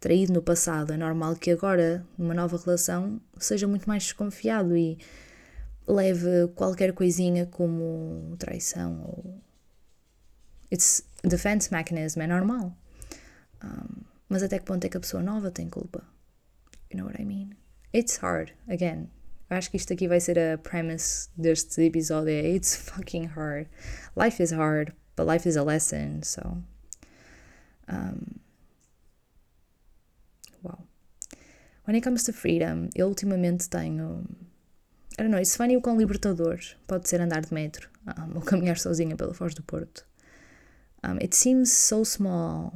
traído 0.00 0.32
no 0.32 0.42
passado, 0.42 0.92
é 0.92 0.96
normal 0.96 1.36
que 1.36 1.50
agora, 1.50 2.04
numa 2.16 2.34
nova 2.34 2.56
relação, 2.56 3.20
seja 3.38 3.66
muito 3.66 3.88
mais 3.88 4.04
desconfiado 4.04 4.76
e 4.76 4.98
leve 5.86 6.48
qualquer 6.54 6.92
coisinha 6.92 7.46
como 7.46 8.36
traição 8.38 9.02
ou. 9.02 9.40
It's 10.70 11.02
defense 11.24 11.72
mechanism, 11.72 12.20
é 12.20 12.26
normal. 12.26 12.76
Um, 13.64 14.02
mas 14.28 14.42
até 14.42 14.58
que 14.58 14.66
ponto 14.66 14.84
é 14.84 14.88
que 14.88 14.96
a 14.96 15.00
pessoa 15.00 15.22
nova 15.22 15.50
tem 15.50 15.68
culpa? 15.68 16.04
You 16.90 16.98
know 16.98 17.06
what 17.06 17.20
I 17.20 17.24
mean? 17.24 17.50
It's 17.94 18.18
hard, 18.18 18.52
again. 18.68 19.08
Acho 19.50 19.70
que 19.70 19.76
isto 19.76 19.92
aqui 19.92 20.06
vai 20.06 20.20
ser 20.20 20.38
a 20.38 20.58
premise 20.58 21.28
deste 21.36 21.82
episódio. 21.82 22.30
É 22.30 22.48
It's 22.48 22.76
fucking 22.76 23.26
hard. 23.26 23.68
Life 24.14 24.42
is 24.42 24.52
hard, 24.52 24.92
but 25.16 25.26
life 25.26 25.48
is 25.48 25.56
a 25.56 25.64
lesson, 25.64 26.20
so. 26.22 26.62
Um, 27.88 28.40
wow. 30.62 30.78
When 31.86 31.96
it 31.96 32.02
comes 32.02 32.24
to 32.24 32.32
freedom, 32.32 32.90
eu 32.94 33.08
ultimamente 33.08 33.68
tenho 33.70 34.26
I 35.18 35.22
don't 35.22 35.32
know, 35.32 35.40
it's 35.40 35.56
funny 35.56 35.76
o 35.76 35.80
quão 35.80 35.98
libertador 35.98 36.60
pode 36.86 37.08
ser 37.08 37.20
andar 37.20 37.40
de 37.40 37.52
metro 37.52 37.88
um, 38.06 38.36
ou 38.36 38.40
caminhar 38.40 38.78
sozinha 38.78 39.16
pela 39.16 39.34
Foz 39.34 39.52
do 39.52 39.62
Porto. 39.64 40.06
Um, 41.02 41.16
it 41.16 41.34
seems 41.34 41.72
so 41.72 42.04
small, 42.04 42.72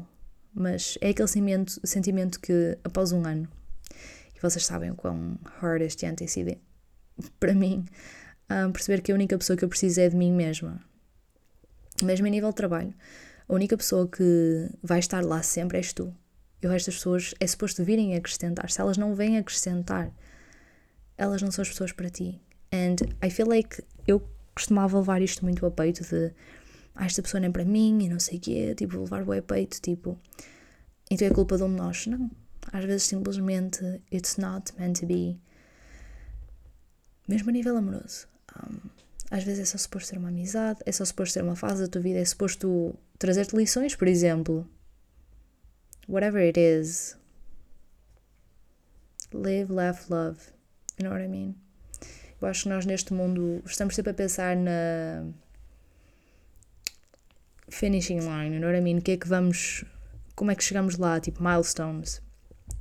mas 0.53 0.99
é 1.01 1.11
aquele 1.11 1.29
sentimento, 1.29 1.81
sentimento 1.85 2.41
que 2.41 2.77
após 2.83 3.13
um 3.13 3.25
ano, 3.25 3.49
vocês 4.43 4.67
sabem 4.67 4.91
o 4.91 4.95
quão 4.95 5.39
hard 5.61 5.83
este 5.83 6.07
ano 6.07 6.17
tem 6.17 6.27
sido 6.27 6.57
para 7.39 7.55
mim, 7.55 7.85
um, 8.51 8.73
perceber 8.73 9.03
que 9.03 9.13
a 9.13 9.15
única 9.15 9.37
pessoa 9.39 9.57
que 9.57 9.65
eu 9.65 9.69
preciso 9.69 10.01
é 10.01 10.09
de 10.09 10.17
mim 10.17 10.33
mesma. 10.33 10.81
Mesmo 12.03 12.27
a 12.27 12.31
nível 12.31 12.49
de 12.51 12.57
trabalho, 12.57 12.95
a 13.49 13.55
única 13.55 13.77
pessoa 13.77 14.09
que 14.09 14.69
vai 14.83 14.99
estar 14.99 15.25
lá 15.25 15.43
sempre 15.43 15.79
és 15.79 15.93
tu. 15.93 16.15
E 16.63 16.67
o 16.67 16.71
resto 16.71 16.87
das 16.87 16.97
pessoas 16.97 17.35
é 17.41 17.47
suposto 17.47 17.85
virem 17.85 18.17
acrescentar. 18.17 18.71
Se 18.71 18.81
elas 18.81 18.97
não 18.97 19.15
vêm 19.15 19.37
acrescentar, 19.37 20.13
elas 21.17 21.43
não 21.43 21.51
são 21.51 21.63
as 21.63 21.69
pessoas 21.69 21.93
para 21.93 22.09
ti. 22.09 22.41
And 22.73 22.97
I 23.25 23.31
feel 23.31 23.49
like 23.49 23.83
eu 24.07 24.23
costumava 24.55 24.99
levar 24.99 25.21
isto 25.23 25.45
muito 25.45 25.65
a 25.67 25.71
peito 25.71 26.03
de 26.05 26.33
ah, 26.95 27.07
esta 27.07 27.23
pessoa 27.23 27.41
nem 27.41 27.49
é 27.49 27.53
para 27.53 27.65
mim 27.65 28.05
e 28.05 28.09
não 28.09 28.21
sei 28.21 28.39
o 28.39 28.41
quê, 28.41 28.75
tipo, 28.75 28.99
levar 28.99 29.27
o 29.27 29.33
a 29.33 29.43
peito, 29.43 29.81
tipo, 29.81 30.19
então 31.11 31.27
é 31.27 31.31
culpa 31.31 31.57
de 31.57 31.63
um 31.63 31.69
de 31.69 31.77
nós. 31.77 32.07
Não. 32.07 32.31
Às 32.71 32.85
vezes 32.85 33.05
simplesmente 33.05 34.03
it's 34.13 34.37
not 34.37 34.73
meant 34.79 35.01
to 35.01 35.07
be. 35.07 35.41
Mesmo 37.27 37.51
a 37.51 37.53
nível 37.53 37.77
amoroso. 37.77 38.27
Um, 38.57 38.91
às 39.31 39.45
vezes 39.45 39.61
é 39.61 39.65
só 39.65 39.79
suposto 39.79 40.09
ser 40.09 40.19
uma 40.19 40.29
amizade, 40.29 40.81
é 40.85 40.93
só 40.93 41.05
suposto 41.05 41.33
ser 41.33 41.43
uma 41.43 41.57
fase 41.57 41.83
da 41.83 41.89
tua 41.89 42.03
vida, 42.03 42.19
é 42.19 42.25
suposto 42.25 42.95
trazer-te 43.19 43.57
lições, 43.57 43.97
por 43.97 44.07
exemplo. 44.07 44.69
Whatever 46.07 46.43
it 46.43 46.61
is. 46.61 47.17
Live, 49.33 49.73
laugh, 49.73 50.11
love. 50.11 50.39
You 50.99 51.05
know 51.05 51.13
what 51.13 51.25
I 51.25 51.29
mean? 51.29 51.57
Eu 52.41 52.49
acho 52.49 52.65
que 52.65 52.69
nós 52.69 52.85
neste 52.85 53.15
mundo 53.15 53.63
estamos 53.65 53.95
sempre 53.95 54.11
a 54.11 54.15
pensar 54.15 54.57
na 54.57 55.25
finishing 57.71 58.19
line, 58.19 58.55
you 58.55 58.61
know 58.61 58.69
what 58.69 58.77
I 58.77 58.83
mean? 58.83 58.99
O 58.99 59.03
que 59.03 59.13
é 59.13 59.17
que 59.17 59.29
vamos. 59.29 59.85
Como 60.35 60.51
é 60.51 60.55
que 60.55 60.65
chegamos 60.65 60.99
lá? 60.99 61.21
Tipo, 61.21 61.43
milestones. 61.43 62.21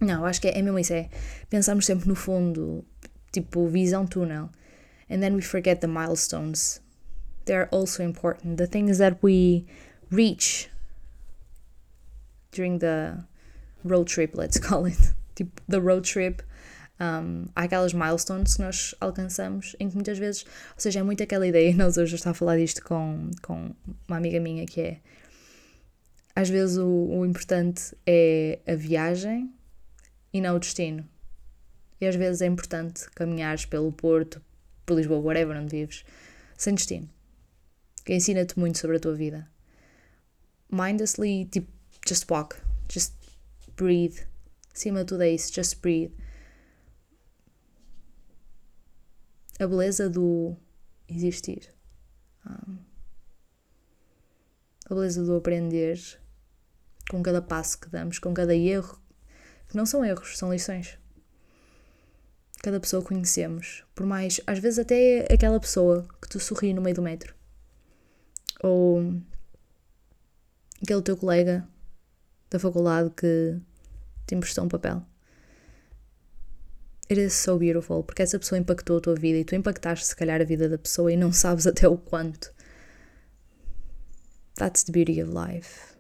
Não, 0.02 0.26
acho 0.26 0.42
que 0.42 0.48
é, 0.48 0.58
é 0.58 0.62
mesmo 0.62 0.80
isso. 0.80 0.94
É 0.94 1.10
pensarmos 1.50 1.86
sempre 1.86 2.08
no 2.08 2.16
fundo, 2.16 2.84
tipo, 3.32 3.68
visão 3.68 4.06
túnel. 4.06 4.50
And 5.10 5.20
then 5.20 5.36
we 5.36 5.42
forget 5.42 5.80
the 5.80 5.88
milestones. 5.88 6.82
They're 7.46 7.70
also 7.72 8.04
important. 8.04 8.58
The 8.58 8.68
things 8.68 8.98
that 8.98 9.20
we 9.24 9.66
reach 10.12 10.70
during 12.52 12.80
the 12.80 13.24
road 13.86 14.12
trip, 14.12 14.36
let's 14.36 14.60
call 14.60 14.86
it. 14.86 14.98
Tipo, 15.34 15.62
the 15.70 15.80
road 15.80 16.02
trip 16.04 16.44
um, 17.02 17.48
há 17.56 17.64
aquelas 17.64 17.94
milestones 17.94 18.56
que 18.56 18.62
nós 18.62 18.94
alcançamos 19.02 19.76
em 19.80 19.90
que 19.90 19.96
muitas 19.96 20.20
vezes, 20.20 20.44
ou 20.44 20.80
seja, 20.80 21.00
é 21.00 21.04
muito 21.04 21.24
aquela 21.24 21.48
ideia, 21.48 21.74
nós 21.76 21.98
hoje 21.98 22.14
eu 22.14 22.18
estava 22.18 22.32
a 22.32 22.38
falar 22.38 22.58
disto 22.58 22.84
com, 22.84 23.32
com 23.42 23.74
uma 24.08 24.18
amiga 24.18 24.40
minha 24.40 24.66
que 24.66 24.82
é 24.82 24.98
às 26.36 26.48
vezes 26.48 26.78
o, 26.78 26.88
o 26.88 27.26
importante 27.26 27.96
é 28.06 28.60
a 28.68 28.76
viagem 28.76 29.52
e 30.34 30.41
não 30.41 30.56
o 30.56 30.60
destino. 30.60 31.08
E 32.00 32.08
às 32.08 32.15
vezes 32.15 32.41
é 32.41 32.48
importante 32.48 33.10
caminhares 33.12 33.65
pelo 33.65 33.91
Porto, 33.91 34.41
por 34.86 34.96
Lisboa, 34.96 35.20
whatever 35.20 35.58
onde 35.58 35.76
vives, 35.76 36.04
sem 36.58 36.76
destino. 36.76 37.10
Que 38.06 38.15
ensina-te 38.15 38.58
muito 38.58 38.78
sobre 38.78 38.98
a 38.98 39.00
tua 39.00 39.13
vida. 39.13 39.48
Mindlessly, 40.70 41.46
tipo, 41.46 41.72
just 42.08 42.30
walk, 42.30 42.56
just 42.89 43.13
breathe. 43.76 44.20
Acima 44.74 45.00
de 45.00 45.06
tudo 45.06 45.24
é 45.24 45.30
isso, 45.30 45.54
just 45.54 45.80
breathe. 45.82 46.13
a 49.63 49.67
beleza 49.67 50.10
do 50.10 50.56
existir, 51.08 51.72
a 52.44 52.65
beleza 54.89 55.24
do 55.24 55.36
aprender 55.36 56.00
com 57.10 57.22
cada 57.22 57.41
passo 57.41 57.80
que 57.80 57.89
damos, 57.89 58.17
com 58.17 58.34
cada 58.34 58.56
erro, 58.56 59.00
que 59.72 59.78
não 59.78 59.86
são 59.86 60.04
erros, 60.04 60.38
são 60.38 60.52
lições. 60.52 61.00
Cada 62.62 62.80
pessoa 62.80 63.02
conhecemos, 63.02 63.84
por 63.96 64.06
mais, 64.06 64.40
às 64.46 64.60
vezes 64.60 64.80
até 64.80 65.26
aquela 65.34 65.60
pessoa 65.60 66.06
que 66.22 66.30
tu 66.30 66.40
sorri 66.40 66.74
no 66.74 66.82
meio 66.82 66.96
do 66.96 67.02
metro, 67.02 67.34
ou 68.62 69.16
aquele 70.84 71.02
teu 71.02 71.18
colega 71.18 71.68
da 72.50 72.60
faculdade 72.60 73.10
que 73.12 73.60
te 74.28 74.36
emprestou 74.36 74.66
um 74.66 74.70
papel. 74.70 75.04
It 77.10 77.20
is 77.20 77.34
so 77.34 77.58
beautiful, 77.58 78.04
porque 78.04 78.22
essa 78.22 78.38
pessoa 78.38 78.60
impactou 78.60 78.98
a 78.98 79.02
tua 79.02 79.16
vida 79.16 79.40
e 79.40 79.46
tu 79.46 79.56
impactaste 79.56 80.06
se 80.06 80.16
calhar 80.16 80.40
a 80.40 80.46
vida 80.46 80.70
da 80.70 80.78
pessoa 80.78 81.12
e 81.12 81.18
não 81.18 81.32
sabes 81.32 81.66
até 81.66 81.88
o 81.88 81.98
quanto. 81.98 82.54
That's 84.56 84.84
the 84.84 84.92
beauty 84.92 85.22
of 85.22 85.32
life. 85.32 85.96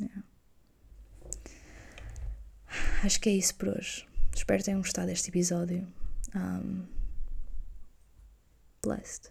Yeah. 0.00 0.29
Acho 3.04 3.20
que 3.20 3.28
é 3.28 3.32
isso 3.32 3.54
por 3.54 3.68
hoje. 3.68 4.06
Espero 4.34 4.58
que 4.58 4.64
tenham 4.64 4.80
gostado 4.80 5.08
deste 5.08 5.28
episódio. 5.30 5.86
Um, 6.34 6.84
blessed. 8.82 9.30